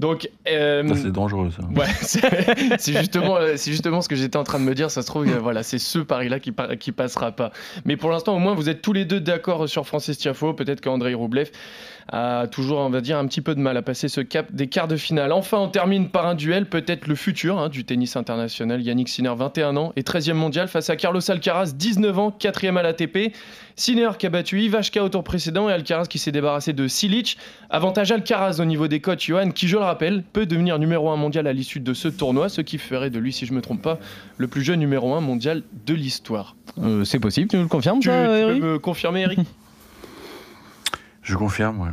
Donc, 0.00 0.30
euh, 0.48 0.82
c'est 0.94 1.12
dangereux 1.12 1.50
ça. 1.54 1.62
Ouais, 1.76 1.86
c'est 2.78 2.96
justement, 2.96 3.36
c'est 3.56 3.70
justement 3.70 4.00
ce 4.00 4.08
que 4.08 4.16
j'étais 4.16 4.38
en 4.38 4.44
train 4.44 4.58
de 4.58 4.64
me 4.64 4.74
dire. 4.74 4.90
Ça 4.90 5.02
se 5.02 5.06
trouve, 5.06 5.26
voilà, 5.26 5.62
c'est 5.62 5.78
ce 5.78 5.98
pari-là 5.98 6.40
qui, 6.40 6.54
qui 6.78 6.90
passera 6.90 7.32
pas. 7.32 7.52
Mais 7.84 7.98
pour 7.98 8.10
l'instant, 8.10 8.34
au 8.34 8.38
moins, 8.38 8.54
vous 8.54 8.70
êtes 8.70 8.80
tous 8.80 8.94
les 8.94 9.04
deux 9.04 9.20
d'accord 9.20 9.68
sur 9.68 9.86
Francis 9.86 10.16
Tiafo. 10.16 10.54
Peut-être 10.54 10.80
qu'André 10.80 11.12
Roublev 11.12 11.50
a 12.12 12.46
toujours, 12.46 12.78
on 12.78 12.88
va 12.88 13.02
dire, 13.02 13.18
un 13.18 13.26
petit 13.26 13.42
peu 13.42 13.54
de 13.54 13.60
mal 13.60 13.76
à 13.76 13.82
passer 13.82 14.08
ce 14.08 14.22
cap 14.22 14.52
des 14.52 14.68
quarts 14.68 14.88
de 14.88 14.96
finale. 14.96 15.32
Enfin, 15.32 15.58
on 15.58 15.68
termine 15.68 16.08
par 16.08 16.26
un 16.26 16.34
duel, 16.34 16.66
peut-être 16.66 17.06
le 17.06 17.14
futur 17.14 17.58
hein, 17.58 17.68
du 17.68 17.84
tennis 17.84 18.16
international. 18.16 18.80
Yannick 18.82 19.08
Sinner, 19.08 19.32
21 19.36 19.76
ans 19.76 19.92
et 19.96 20.02
13e 20.02 20.32
mondial 20.32 20.68
face 20.68 20.90
à 20.90 20.96
Carlos 20.96 21.30
Alcaraz, 21.30 21.72
19 21.74 22.18
ans, 22.18 22.36
4e 22.38 22.76
à 22.78 22.82
l'ATP. 22.82 23.34
Sinner 23.80 24.10
qui 24.18 24.26
a 24.26 24.28
battu 24.28 24.60
Ivashka 24.60 25.02
au 25.02 25.08
tour 25.08 25.24
précédent 25.24 25.70
et 25.70 25.72
Alcaraz 25.72 26.04
qui 26.04 26.18
s'est 26.18 26.32
débarrassé 26.32 26.74
de 26.74 26.86
Silic. 26.86 27.38
Avantage 27.70 28.12
Alcaraz 28.12 28.60
au 28.60 28.66
niveau 28.66 28.88
des 28.88 29.00
cotes, 29.00 29.22
Johan, 29.22 29.52
qui, 29.52 29.68
je 29.68 29.78
le 29.78 29.82
rappelle, 29.82 30.22
peut 30.22 30.44
devenir 30.44 30.78
numéro 30.78 31.08
1 31.08 31.16
mondial 31.16 31.46
à 31.46 31.54
l'issue 31.54 31.80
de 31.80 31.94
ce 31.94 32.08
tournoi, 32.08 32.50
ce 32.50 32.60
qui 32.60 32.76
ferait 32.76 33.08
de 33.08 33.18
lui, 33.18 33.32
si 33.32 33.46
je 33.46 33.52
ne 33.52 33.56
me 33.56 33.62
trompe 33.62 33.80
pas, 33.80 33.98
le 34.36 34.48
plus 34.48 34.62
jeune 34.62 34.80
numéro 34.80 35.14
1 35.14 35.22
mondial 35.22 35.62
de 35.86 35.94
l'histoire. 35.94 36.56
Euh, 36.76 37.04
c'est 37.04 37.20
possible, 37.20 37.48
tu 37.48 37.56
nous 37.56 37.62
le 37.62 37.68
confirmes 37.68 38.00
tu, 38.00 38.10
ça, 38.10 38.26
tu 38.26 38.60
peux 38.60 38.66
me 38.66 38.78
confirmer, 38.78 39.22
Eric? 39.22 39.40
Je 41.22 41.36
confirme, 41.36 41.80
ouais. 41.80 41.90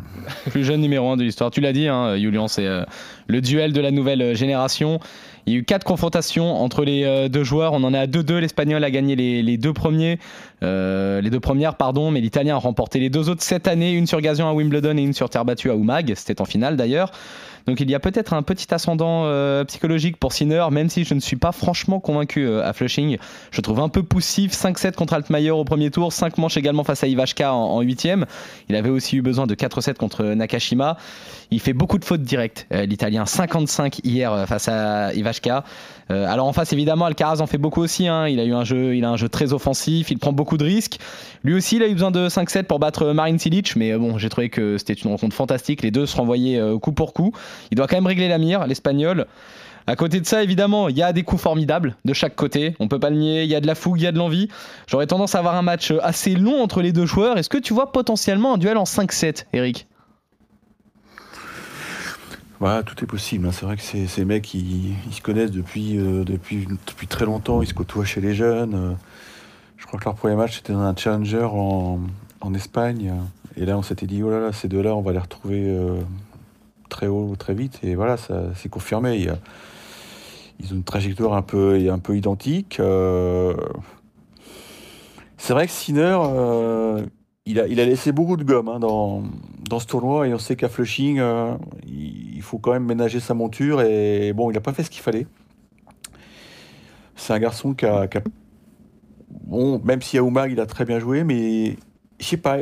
Plus 0.51 0.63
jeune 0.63 0.81
numéro 0.81 1.09
1 1.11 1.17
de 1.17 1.23
l'histoire. 1.23 1.51
Tu 1.51 1.61
l'as 1.61 1.73
dit, 1.73 1.87
hein, 1.87 2.17
Julian, 2.17 2.47
c'est 2.47 2.65
euh, 2.65 2.83
le 3.27 3.39
duel 3.41 3.71
de 3.71 3.81
la 3.81 3.91
nouvelle 3.91 4.21
euh, 4.21 4.33
génération. 4.33 4.99
Il 5.47 5.53
y 5.53 5.55
a 5.55 5.59
eu 5.59 5.63
quatre 5.63 5.85
confrontations 5.85 6.55
entre 6.61 6.83
les 6.83 7.03
euh, 7.05 7.29
deux 7.29 7.43
joueurs. 7.43 7.73
On 7.73 7.83
en 7.83 7.93
est 7.93 7.97
à 7.97 8.05
2-2. 8.05 8.37
L'Espagnol 8.37 8.83
a 8.83 8.91
gagné 8.91 9.15
les, 9.15 9.57
deux 9.57 9.73
premiers, 9.73 10.19
les 10.61 11.29
deux 11.29 11.39
premières, 11.39 11.75
pardon, 11.75 12.11
mais 12.11 12.21
l'Italien 12.21 12.55
a 12.55 12.59
remporté 12.59 12.99
les 12.99 13.09
deux 13.09 13.29
autres 13.29 13.41
cette 13.41 13.67
année, 13.67 13.93
une 13.93 14.07
sur 14.07 14.21
gazon 14.21 14.47
à 14.47 14.53
Wimbledon 14.53 14.97
et 14.97 15.01
une 15.01 15.13
sur 15.13 15.29
terre 15.29 15.45
battue 15.45 15.71
à 15.71 15.73
Umag. 15.73 16.13
C'était 16.15 16.41
en 16.41 16.45
finale 16.45 16.75
d'ailleurs. 16.75 17.11
Donc 17.67 17.81
il 17.81 17.91
y 17.91 17.95
a 17.95 17.99
peut-être 17.99 18.33
un 18.33 18.43
petit 18.43 18.73
ascendant 18.73 19.23
euh, 19.25 19.65
psychologique 19.65 20.15
pour 20.15 20.31
Sinner, 20.31 20.65
même 20.71 20.89
si 20.89 21.03
je 21.03 21.13
ne 21.13 21.19
suis 21.19 21.35
pas 21.35 21.51
franchement 21.51 21.99
convaincu 21.99 22.45
euh, 22.45 22.65
à 22.65 22.71
Flushing. 22.71 23.17
Je 23.51 23.59
trouve 23.59 23.81
un 23.81 23.89
peu 23.89 24.03
poussif. 24.03 24.53
5-7 24.53 24.93
contre 24.93 25.13
Altmaier 25.13 25.51
au 25.51 25.65
premier 25.65 25.91
tour, 25.91 26.13
5 26.13 26.37
manches 26.37 26.55
également 26.55 26.85
face 26.85 27.03
à 27.03 27.07
Ivashka 27.07 27.53
en, 27.53 27.83
8ème. 27.83 28.23
Il 28.69 28.75
avait 28.77 28.89
aussi 28.89 29.17
eu 29.17 29.21
besoin 29.21 29.47
de 29.47 29.53
4-7 29.53 29.95
contre 29.95 30.23
Nakashima. 30.23 30.95
Il 31.51 31.59
fait 31.59 31.73
beaucoup 31.73 31.97
de 31.97 32.05
fautes 32.05 32.21
directes, 32.21 32.67
euh, 32.71 32.85
l'Italien. 32.85 33.25
55 33.25 33.99
hier 34.05 34.47
face 34.47 34.69
à 34.69 35.13
Ivashka. 35.13 35.65
alors 36.09 36.47
en 36.47 36.53
face, 36.53 36.71
évidemment, 36.71 37.03
Alcaraz 37.03 37.41
en 37.41 37.47
fait 37.47 37.57
beaucoup 37.57 37.81
aussi. 37.81 38.07
Hein. 38.07 38.29
Il 38.29 38.39
a 38.39 38.45
eu 38.45 38.53
un 38.53 38.63
jeu, 38.63 38.95
il 38.95 39.03
a 39.03 39.09
un 39.09 39.17
jeu 39.17 39.27
très 39.27 39.51
offensif, 39.51 40.09
il 40.09 40.19
prend 40.19 40.31
beaucoup 40.31 40.57
de 40.57 40.63
risques. 40.63 40.99
Lui 41.43 41.53
aussi, 41.53 41.75
il 41.75 41.83
a 41.83 41.87
eu 41.87 41.93
besoin 41.93 42.11
de 42.11 42.29
5-7 42.29 42.63
pour 42.63 42.79
battre 42.79 43.07
Marin 43.07 43.37
Cilic, 43.37 43.75
mais 43.75 43.97
bon, 43.97 44.17
j'ai 44.17 44.29
trouvé 44.29 44.49
que 44.49 44.77
c'était 44.77 44.93
une 44.93 45.11
rencontre 45.11 45.35
fantastique. 45.35 45.81
Les 45.81 45.91
deux 45.91 46.05
se 46.05 46.15
renvoyaient 46.15 46.61
coup 46.81 46.93
pour 46.93 47.13
coup. 47.13 47.33
Il 47.71 47.75
doit 47.75 47.87
quand 47.87 47.97
même 47.97 48.07
régler 48.07 48.27
la 48.27 48.37
mire, 48.37 48.65
l'Espagnol. 48.67 49.25
À 49.89 49.95
côté 49.95 50.19
de 50.19 50.25
ça, 50.25 50.43
évidemment, 50.43 50.89
il 50.89 50.97
y 50.97 51.01
a 51.03 51.13
des 51.13 51.23
coups 51.23 51.41
formidables 51.41 51.95
de 52.03 52.11
chaque 52.13 52.35
côté. 52.35 52.75
On 52.79 52.89
peut 52.89 52.99
pas 52.99 53.09
le 53.09 53.15
nier. 53.15 53.43
Il 53.43 53.49
y 53.49 53.55
a 53.55 53.61
de 53.61 53.67
la 53.67 53.75
fougue, 53.75 54.01
il 54.01 54.03
y 54.03 54.07
a 54.07 54.11
de 54.11 54.17
l'envie. 54.17 54.49
J'aurais 54.85 55.07
tendance 55.07 55.33
à 55.35 55.39
avoir 55.39 55.55
un 55.55 55.61
match 55.61 55.93
assez 56.03 56.35
long 56.35 56.61
entre 56.61 56.81
les 56.81 56.91
deux 56.91 57.05
joueurs. 57.05 57.37
Est-ce 57.37 57.47
que 57.49 57.57
tu 57.57 57.73
vois 57.73 57.93
potentiellement 57.93 58.55
un 58.55 58.57
duel 58.57 58.75
en 58.77 58.83
5-7, 58.83 59.45
Eric? 59.53 59.87
Voilà, 62.59 62.83
tout 62.83 63.01
est 63.03 63.07
possible. 63.07 63.45
hein. 63.47 63.51
C'est 63.53 63.65
vrai 63.65 63.77
que 63.77 63.83
ces, 63.83 64.25
mecs, 64.25 64.53
ils, 64.53 64.95
ils 65.07 65.13
se 65.13 65.21
connaissent 65.21 65.51
depuis, 65.51 65.97
euh, 65.97 66.23
depuis, 66.23 66.67
depuis 66.87 67.07
très 67.07 67.25
longtemps. 67.25 67.61
Ils 67.61 67.67
se 67.67 67.73
côtoient 67.73 68.03
chez 68.05 68.19
les 68.19 68.33
jeunes. 68.33 68.73
Euh, 68.73 68.91
je 69.77 69.85
crois 69.85 69.99
que 69.99 70.05
leur 70.05 70.15
premier 70.15 70.35
match, 70.35 70.55
c'était 70.57 70.73
dans 70.73 70.81
un 70.81 70.95
challenger 70.95 71.43
en, 71.49 71.99
en 72.41 72.53
Espagne. 72.55 73.13
Et 73.55 73.65
là, 73.65 73.77
on 73.77 73.83
s'était 73.83 74.07
dit, 74.07 74.23
oh 74.23 74.31
là 74.31 74.39
là, 74.39 74.53
ces 74.53 74.67
deux-là, 74.67 74.95
on 74.95 75.01
va 75.01 75.11
les 75.13 75.19
retrouver 75.19 75.63
euh, 75.67 75.99
très 76.89 77.07
haut, 77.07 77.35
très 77.37 77.53
vite. 77.53 77.79
Et 77.83 77.95
voilà, 77.95 78.17
ça 78.17 78.43
c'est 78.55 78.69
confirmé. 78.69 79.27
Ils 80.59 80.73
ont 80.73 80.77
une 80.77 80.83
trajectoire 80.83 81.33
un 81.33 81.41
peu, 81.41 81.89
un 81.89 81.99
peu 81.99 82.17
identique. 82.17 82.79
Euh, 82.79 83.53
c'est 85.37 85.53
vrai 85.53 85.67
que 85.67 85.71
Sinner, 85.71 86.17
euh, 86.19 87.05
il, 87.45 87.59
a, 87.59 87.67
il 87.67 87.79
a 87.79 87.85
laissé 87.85 88.11
beaucoup 88.11 88.37
de 88.37 88.43
gomme 88.43 88.67
hein, 88.67 88.79
dans, 88.79 89.23
dans 89.69 89.79
ce 89.79 89.85
tournoi. 89.87 90.27
Et 90.27 90.33
on 90.33 90.39
sait 90.39 90.55
qu'à 90.55 90.69
Flushing, 90.69 91.19
euh, 91.19 91.53
il, 91.87 92.41
faut 92.41 92.57
quand 92.57 92.71
même 92.71 92.85
ménager 92.85 93.19
sa 93.19 93.33
monture. 93.33 93.81
Et 93.81 94.33
bon, 94.33 94.49
il 94.49 94.53
n'a 94.55 94.61
pas 94.61 94.73
fait 94.73 94.83
ce 94.83 94.89
qu'il 94.89 95.01
fallait. 95.01 95.27
C'est 97.15 97.33
un 97.33 97.39
garçon 97.39 97.73
qui 97.73 97.85
a, 97.85 98.07
qui 98.07 98.17
a- 98.17 98.23
Bon, 99.45 99.79
même 99.83 100.01
si 100.01 100.17
à 100.17 100.23
Oumag, 100.23 100.51
il 100.51 100.59
a 100.59 100.65
très 100.65 100.85
bien 100.85 100.99
joué, 100.99 101.23
mais 101.23 101.77
je 102.19 102.25
sais 102.25 102.37
pas, 102.37 102.57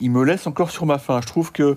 il 0.00 0.10
me 0.10 0.22
laisse 0.24 0.46
encore 0.46 0.70
sur 0.70 0.86
ma 0.86 0.98
faim. 0.98 1.20
Je 1.22 1.26
trouve 1.26 1.52
que 1.52 1.76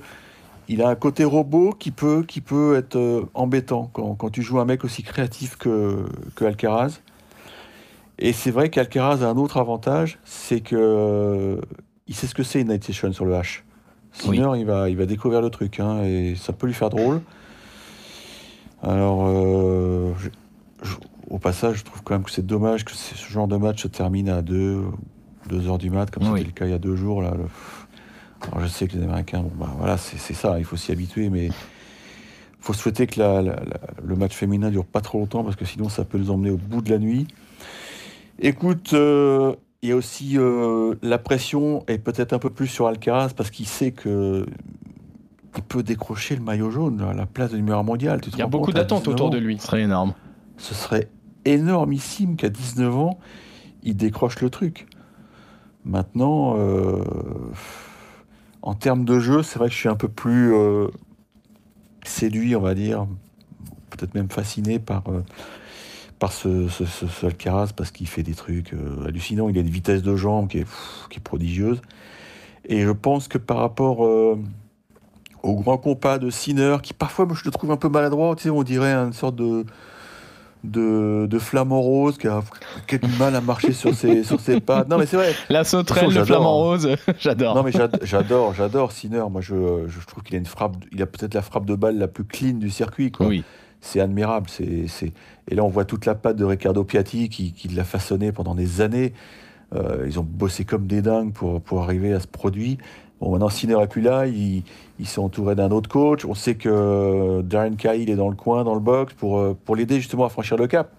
il 0.69 0.81
a 0.81 0.87
un 0.87 0.95
côté 0.95 1.23
robot 1.25 1.71
qui 1.77 1.91
peut, 1.91 2.23
qui 2.25 2.39
peut 2.41 2.75
être 2.77 2.95
euh, 2.95 3.25
embêtant 3.33 3.89
quand, 3.91 4.15
quand 4.15 4.29
tu 4.29 4.41
joues 4.41 4.59
un 4.59 4.65
mec 4.65 4.83
aussi 4.85 5.03
créatif 5.03 5.57
que, 5.57 6.05
que 6.35 6.45
Alcaraz. 6.45 7.01
Et 8.19 8.31
c'est 8.33 8.51
vrai 8.51 8.69
qu'Alcaraz 8.69 9.23
a 9.23 9.29
un 9.29 9.35
autre 9.37 9.57
avantage, 9.57 10.19
c'est 10.25 10.61
que 10.61 10.75
euh, 10.77 11.61
il 12.07 12.15
sait 12.15 12.27
ce 12.27 12.35
que 12.35 12.43
c'est 12.43 12.61
une 12.61 12.67
night 12.69 12.83
session 12.83 13.11
sur 13.11 13.25
le 13.25 13.33
H. 13.33 13.61
Sinner, 14.11 14.49
il, 14.57 14.65
va, 14.65 14.89
il 14.89 14.97
va 14.97 15.05
découvrir 15.05 15.41
le 15.41 15.49
truc, 15.49 15.79
hein, 15.79 16.03
et 16.03 16.35
ça 16.35 16.51
peut 16.53 16.67
lui 16.67 16.73
faire 16.73 16.89
drôle. 16.89 17.21
Alors, 18.81 19.25
euh, 19.27 20.13
je- 20.19 20.29
je- 20.83 20.95
au 21.29 21.37
passage, 21.37 21.77
je 21.79 21.83
trouve 21.83 22.01
quand 22.03 22.15
même 22.15 22.23
que 22.23 22.31
c'est 22.31 22.45
dommage 22.45 22.85
que 22.85 22.91
ce 22.93 23.15
genre 23.31 23.47
de 23.47 23.57
match 23.57 23.83
se 23.83 23.87
termine 23.87 24.29
à 24.29 24.41
2 24.41 24.81
deux 25.47 25.67
heures 25.67 25.77
du 25.79 25.89
mat, 25.89 26.11
comme 26.11 26.23
Oui. 26.31 26.39
c'était 26.39 26.45
le 26.45 26.51
cas 26.53 26.65
il 26.65 26.71
y 26.71 26.75
a 26.75 26.77
deux 26.79 26.95
jours. 26.95 27.21
Là, 27.23 27.31
le- 27.35 27.45
Alors, 28.47 28.61
je 28.61 28.67
sais 28.67 28.87
que 28.87 28.95
les 28.97 29.03
Américains, 29.03 29.41
bon, 29.41 29.51
bah, 29.59 29.73
voilà, 29.77 29.97
c'est 29.97 30.33
ça, 30.33 30.57
il 30.59 30.65
faut 30.65 30.77
s'y 30.77 30.91
habituer, 30.91 31.29
mais 31.29 31.47
il 31.47 31.53
faut 32.61 32.73
souhaiter 32.73 33.05
que 33.07 33.19
la- 33.19 33.41
la- 33.41 33.55
la- 33.55 33.79
le 34.03 34.15
match 34.15 34.33
féminin 34.33 34.69
dure 34.69 34.85
pas 34.85 35.01
trop 35.01 35.19
longtemps, 35.19 35.43
parce 35.43 35.55
que 35.55 35.65
sinon 35.65 35.89
ça 35.89 36.05
peut 36.05 36.17
nous 36.17 36.31
emmener 36.31 36.49
au 36.49 36.57
bout 36.57 36.81
de 36.81 36.89
la 36.89 36.97
nuit. 36.99 37.27
Écoute, 38.39 38.91
euh, 38.93 39.55
il 39.81 39.89
y 39.89 39.91
a 39.91 39.95
aussi 39.95 40.37
euh, 40.37 40.95
la 41.01 41.17
pression, 41.17 41.83
et 41.87 41.97
peut-être 41.97 42.33
un 42.33 42.39
peu 42.39 42.49
plus 42.49 42.67
sur 42.67 42.87
Alcaraz, 42.87 43.29
parce 43.35 43.51
qu'il 43.51 43.67
sait 43.67 43.91
que 43.91 44.45
il 45.57 45.63
peut 45.63 45.83
décrocher 45.83 46.35
le 46.35 46.41
maillot 46.41 46.69
jaune, 46.71 47.01
là, 47.01 47.11
la 47.13 47.25
place 47.25 47.51
de 47.51 47.57
numéro 47.57 47.83
mondial. 47.83 48.21
Tu 48.21 48.29
te 48.29 48.35
Il 48.35 48.39
y 48.39 48.41
a 48.41 48.47
beaucoup 48.47 48.71
à 48.71 48.73
d'attentes 48.73 48.99
19 49.03 49.13
autour 49.13 49.29
de 49.29 49.37
lui. 49.39 49.57
Ce 49.59 49.65
serait 49.67 49.81
énorme. 49.81 50.13
ce 50.57 50.73
serait 50.73 51.09
énormissime 51.43 52.35
qu'à 52.37 52.49
19 52.49 52.95
ans, 52.95 53.19
il 53.83 53.95
décroche 53.97 54.39
le 54.41 54.49
truc. 54.49 54.87
Maintenant, 55.85 56.55
euh, 56.57 57.03
en 58.69 58.75
termes 58.75 59.03
de 59.03 59.19
jeu, 59.19 59.41
c'est 59.41 59.57
vrai 59.57 59.67
que 59.67 59.73
je 59.73 59.79
suis 59.79 59.89
un 59.89 59.95
peu 59.95 60.07
plus 60.07 60.53
euh, 60.53 60.89
séduit, 62.03 62.55
on 62.55 62.61
va 62.61 62.75
dire, 62.75 63.07
peut-être 63.89 64.13
même 64.13 64.29
fasciné 64.29 64.77
par, 64.77 65.01
euh, 65.07 65.23
par 66.19 66.31
ce, 66.31 66.67
Alcaraz, 67.25 67.69
parce 67.75 67.89
qu'il 67.89 68.07
fait 68.07 68.21
des 68.21 68.35
trucs 68.35 68.75
euh, 68.75 69.07
hallucinants. 69.07 69.49
Il 69.49 69.57
a 69.57 69.61
une 69.61 69.71
vitesse 69.71 70.03
de 70.03 70.15
jambe 70.15 70.49
qui 70.49 70.59
est, 70.59 70.67
qui 71.09 71.17
est 71.17 71.23
prodigieuse. 71.23 71.81
Et 72.65 72.81
je 72.81 72.91
pense 72.91 73.27
que 73.27 73.39
par 73.39 73.57
rapport 73.57 74.01
au 74.01 75.55
grand 75.55 75.79
compas 75.79 76.19
de 76.19 76.29
Sinner, 76.29 76.77
qui 76.83 76.93
parfois, 76.93 77.25
moi, 77.25 77.35
je 77.35 77.45
le 77.45 77.49
trouve 77.49 77.71
un 77.71 77.77
peu 77.77 77.89
maladroit, 77.89 78.35
tu 78.35 78.43
sais, 78.43 78.49
on 78.51 78.61
dirait 78.61 78.93
une 78.93 79.13
sorte 79.13 79.35
de 79.35 79.65
de, 80.63 81.25
de 81.29 81.39
flamant 81.39 81.79
rose 81.81 82.17
qui 82.17 82.27
a, 82.27 82.41
qui 82.87 82.95
a 82.95 82.97
du 82.97 83.15
mal 83.17 83.35
à 83.35 83.41
marcher 83.41 83.71
sur 83.71 83.93
ses, 83.93 84.23
sur 84.25 84.39
ses 84.39 84.59
pattes. 84.59 84.89
Non, 84.89 84.97
mais 84.97 85.05
c'est 85.05 85.17
vrai. 85.17 85.33
La 85.49 85.63
sauterelle, 85.63 86.05
le 86.05 86.11
j'adore. 86.11 86.25
flamant 86.27 86.57
rose, 86.57 86.89
j'adore. 87.19 87.55
Non, 87.55 87.63
mais 87.63 87.71
j'ad- 87.71 87.99
j'adore, 88.03 88.53
j'adore 88.53 88.91
Sinner. 88.91 89.23
Moi, 89.31 89.41
je, 89.41 89.55
je 89.87 90.05
trouve 90.05 90.23
qu'il 90.23 90.35
a 90.35 90.39
une 90.39 90.45
frappe, 90.45 90.75
il 90.91 91.01
a 91.01 91.05
peut-être 91.05 91.33
la 91.33 91.41
frappe 91.41 91.65
de 91.65 91.75
balle 91.75 91.97
la 91.97 92.07
plus 92.07 92.25
clean 92.25 92.53
du 92.53 92.69
circuit. 92.69 93.11
Quoi. 93.11 93.27
Oui. 93.27 93.43
C'est 93.81 94.01
admirable. 94.01 94.49
C'est... 94.49 95.13
Et 95.49 95.55
là, 95.55 95.63
on 95.63 95.69
voit 95.69 95.85
toute 95.85 96.05
la 96.05 96.13
patte 96.15 96.35
de 96.35 96.43
Riccardo 96.43 96.83
Piatti 96.83 97.29
qui, 97.29 97.53
qui 97.53 97.69
l'a 97.69 97.85
façonné 97.85 98.31
pendant 98.33 98.53
des 98.53 98.81
années. 98.81 99.13
Euh, 99.73 100.03
ils 100.07 100.19
ont 100.19 100.27
bossé 100.29 100.65
comme 100.65 100.85
des 100.87 101.01
dingues 101.01 101.31
pour, 101.31 101.61
pour 101.61 101.83
arriver 101.83 102.11
à 102.11 102.19
ce 102.19 102.27
produit. 102.27 102.77
Bon, 103.19 103.31
maintenant, 103.31 103.49
Sinner 103.49 103.77
n'est 103.77 103.87
plus 103.87 104.01
là. 104.01 104.27
Ils, 104.27 104.63
sont 105.05 105.23
entourés 105.23 105.55
d'un 105.55 105.71
autre 105.71 105.89
coach. 105.89 106.25
On 106.25 106.33
sait 106.33 106.55
que 106.55 107.41
Darren 107.41 107.75
Cahill 107.75 108.09
est 108.09 108.15
dans 108.15 108.29
le 108.29 108.35
coin, 108.35 108.63
dans 108.63 108.73
le 108.73 108.79
box, 108.79 109.13
pour, 109.13 109.39
euh, 109.39 109.57
pour 109.65 109.75
l'aider 109.75 109.95
justement 109.95 110.25
à 110.25 110.29
franchir 110.29 110.57
le 110.57 110.67
cap. 110.67 110.91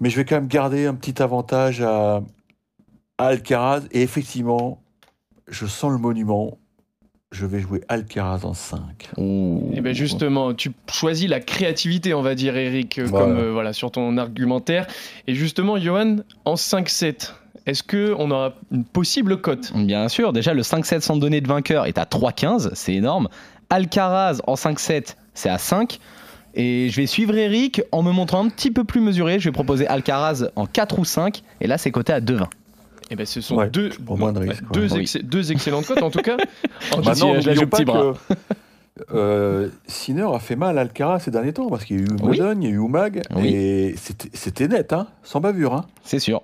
Mais 0.00 0.10
je 0.10 0.16
vais 0.16 0.24
quand 0.24 0.36
même 0.36 0.48
garder 0.48 0.86
un 0.86 0.94
petit 0.94 1.22
avantage 1.22 1.82
à, 1.82 2.22
à 3.18 3.26
Alcaraz. 3.26 3.82
Et 3.90 4.02
effectivement, 4.02 4.80
je 5.48 5.66
sens 5.66 5.90
le 5.92 5.98
monument. 5.98 6.58
Je 7.30 7.44
vais 7.44 7.60
jouer 7.60 7.82
Alcaraz 7.88 8.40
en 8.44 8.54
5. 8.54 8.80
Ouh. 9.18 9.70
Et 9.74 9.82
ben 9.82 9.94
justement, 9.94 10.54
tu 10.54 10.72
choisis 10.90 11.28
la 11.28 11.40
créativité, 11.40 12.14
on 12.14 12.22
va 12.22 12.34
dire, 12.34 12.56
Eric, 12.56 12.98
euh, 12.98 13.04
Voilà. 13.06 13.26
comme 13.26 13.36
euh, 13.38 13.52
voilà 13.52 13.74
sur 13.74 13.90
ton 13.90 14.16
argumentaire. 14.16 14.86
Et 15.26 15.34
justement, 15.34 15.78
Johan, 15.78 16.16
en 16.46 16.54
5-7, 16.54 17.34
est-ce 17.66 17.82
que 17.82 18.14
on 18.18 18.30
aura 18.30 18.54
une 18.72 18.84
possible 18.84 19.40
cote? 19.42 19.72
Bien 19.74 20.08
sûr, 20.08 20.32
déjà 20.32 20.54
le 20.54 20.62
5-7 20.62 21.00
sans 21.00 21.16
donner 21.18 21.42
de 21.42 21.48
vainqueur 21.48 21.84
est 21.84 21.98
à 21.98 22.04
3-15, 22.04 22.70
c'est 22.72 22.94
énorme. 22.94 23.28
Alcaraz 23.68 24.38
en 24.46 24.54
5-7, 24.54 25.16
c'est 25.34 25.50
à 25.50 25.58
5. 25.58 25.98
Et 26.54 26.88
je 26.88 26.96
vais 26.98 27.06
suivre 27.06 27.36
Eric 27.36 27.82
en 27.92 28.02
me 28.02 28.10
montrant 28.10 28.42
un 28.42 28.48
petit 28.48 28.70
peu 28.70 28.84
plus 28.84 29.02
mesuré. 29.02 29.38
Je 29.38 29.44
vais 29.50 29.52
proposer 29.52 29.86
Alcaraz 29.86 30.46
en 30.56 30.64
4 30.64 30.98
ou 30.98 31.04
5. 31.04 31.42
Et 31.60 31.66
là, 31.66 31.76
c'est 31.76 31.90
coté 31.90 32.14
à 32.14 32.20
2-20. 32.22 32.46
Eh 33.10 33.16
ben, 33.16 33.24
ce 33.26 33.40
sont 33.40 33.56
Ouais, 33.56 33.70
deux, 33.70 33.88
de 33.90 34.72
deux, 34.72 34.92
ouais. 34.94 35.00
ex- 35.00 35.16
deux 35.22 35.50
excellentes 35.52 35.86
cotes 35.86 36.02
en 36.02 36.10
tout 36.10 36.20
cas. 36.20 36.36
En 36.96 37.00
Bah, 37.00 37.12
non, 37.18 37.34
n'oublions 37.34 37.66
petit 37.66 37.84
bras. 37.84 38.12
que 38.28 38.34
euh, 39.14 39.68
Sinner 39.86 40.26
a 40.34 40.38
fait 40.38 40.56
mal 40.56 40.76
à 40.78 40.82
Alcaraz 40.82 41.20
ces 41.20 41.30
derniers 41.30 41.52
temps 41.52 41.68
parce 41.68 41.84
qu'il 41.84 41.96
y 41.96 42.00
a 42.00 42.02
eu 42.02 42.08
Oui. 42.22 42.38
Modon, 42.38 42.60
il 42.60 42.64
y 42.64 42.70
a 42.70 42.70
eu 42.74 42.78
Umag 42.84 43.22
Oui. 43.36 43.48
et 43.48 43.94
c'était 44.32 44.68
net, 44.68 44.92
hein, 44.92 45.06
sans 45.22 45.40
bavure. 45.40 45.72
Hein. 45.74 45.84
C'est 46.04 46.18
sûr. 46.18 46.42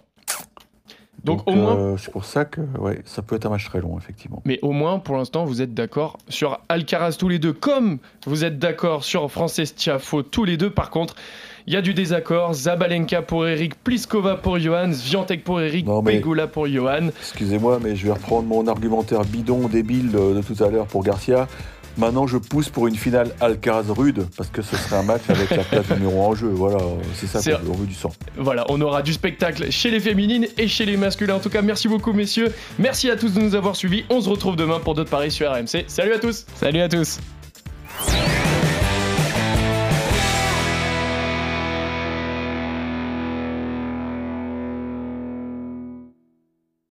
Donc, 1.24 1.48
au 1.48 1.52
moins- 1.52 1.76
euh, 1.76 1.96
c'est 1.96 2.10
pour 2.12 2.24
ça 2.26 2.44
que 2.44 2.60
ouais, 2.78 3.00
ça 3.06 3.22
peut 3.22 3.36
être 3.36 3.46
un 3.46 3.50
match 3.50 3.64
très 3.64 3.80
long, 3.80 3.96
effectivement. 3.98 4.42
Mais 4.44 4.58
au 4.60 4.72
moins, 4.72 4.98
pour 4.98 5.16
l'instant, 5.16 5.46
vous 5.46 5.62
êtes 5.62 5.72
d'accord 5.72 6.18
sur 6.28 6.60
Alcaraz 6.68 7.16
tous 7.18 7.30
les 7.30 7.38
deux, 7.38 7.54
comme 7.54 7.98
vous 8.26 8.44
êtes 8.44 8.58
d'accord 8.58 9.04
sur 9.04 9.30
Frances 9.30 9.58
Tiafo 9.74 10.22
tous 10.22 10.44
les 10.44 10.58
deux. 10.58 10.68
Par 10.70 10.90
contre, 10.90 11.14
il 11.66 11.74
y 11.74 11.76
a 11.76 11.82
du 11.82 11.94
désaccord. 11.94 12.52
Zabalenka 12.54 13.22
pour 13.22 13.46
Eric, 13.46 13.74
Pliskova 13.82 14.36
pour 14.36 14.58
Johan, 14.58 14.92
Sviantek 14.92 15.44
pour 15.44 15.60
Eric, 15.60 15.86
Non, 15.86 16.02
mais- 16.02 16.18
Pegula 16.18 16.46
pour 16.46 16.66
Johan. 16.68 17.08
Excusez-moi, 17.20 17.78
mais 17.82 17.96
je 17.96 18.06
vais 18.06 18.12
reprendre 18.12 18.46
mon 18.48 18.66
argumentaire 18.66 19.22
bidon, 19.24 19.68
débile 19.68 20.10
de, 20.10 20.34
de 20.34 20.42
tout 20.42 20.62
à 20.62 20.68
l'heure 20.68 20.86
pour 20.86 21.02
Garcia. 21.02 21.48
Maintenant, 21.96 22.26
je 22.26 22.38
pousse 22.38 22.70
pour 22.70 22.88
une 22.88 22.96
finale 22.96 23.30
Alcaraz-Rude 23.40 24.26
parce 24.36 24.48
que 24.50 24.62
ce 24.62 24.74
serait 24.76 24.96
un 24.96 25.04
match 25.04 25.22
avec 25.28 25.48
la 25.50 25.62
place 25.62 25.88
numéro 25.90 26.24
1 26.24 26.26
en 26.26 26.34
jeu. 26.34 26.48
Voilà, 26.48 26.78
c'est 27.14 27.28
ça 27.28 27.38
on 27.68 27.72
veut 27.74 27.86
du 27.86 27.94
sang. 27.94 28.10
Voilà, 28.36 28.66
on 28.68 28.80
aura 28.80 29.00
du 29.02 29.12
spectacle 29.12 29.70
chez 29.70 29.92
les 29.92 30.00
féminines 30.00 30.48
et 30.58 30.66
chez 30.66 30.86
les 30.86 30.96
masculins. 30.96 31.36
En 31.36 31.38
tout 31.38 31.50
cas, 31.50 31.62
merci 31.62 31.86
beaucoup, 31.86 32.12
messieurs. 32.12 32.52
Merci 32.80 33.10
à 33.10 33.16
tous 33.16 33.32
de 33.34 33.40
nous 33.40 33.54
avoir 33.54 33.76
suivis. 33.76 34.04
On 34.10 34.20
se 34.20 34.28
retrouve 34.28 34.56
demain 34.56 34.80
pour 34.80 34.94
d'autres 34.96 35.10
paris 35.10 35.30
sur 35.30 35.48
RMC. 35.52 35.84
Salut 35.86 36.14
à 36.14 36.18
tous! 36.18 36.46
Salut 36.56 36.80
à 36.80 36.88
tous. 36.88 37.20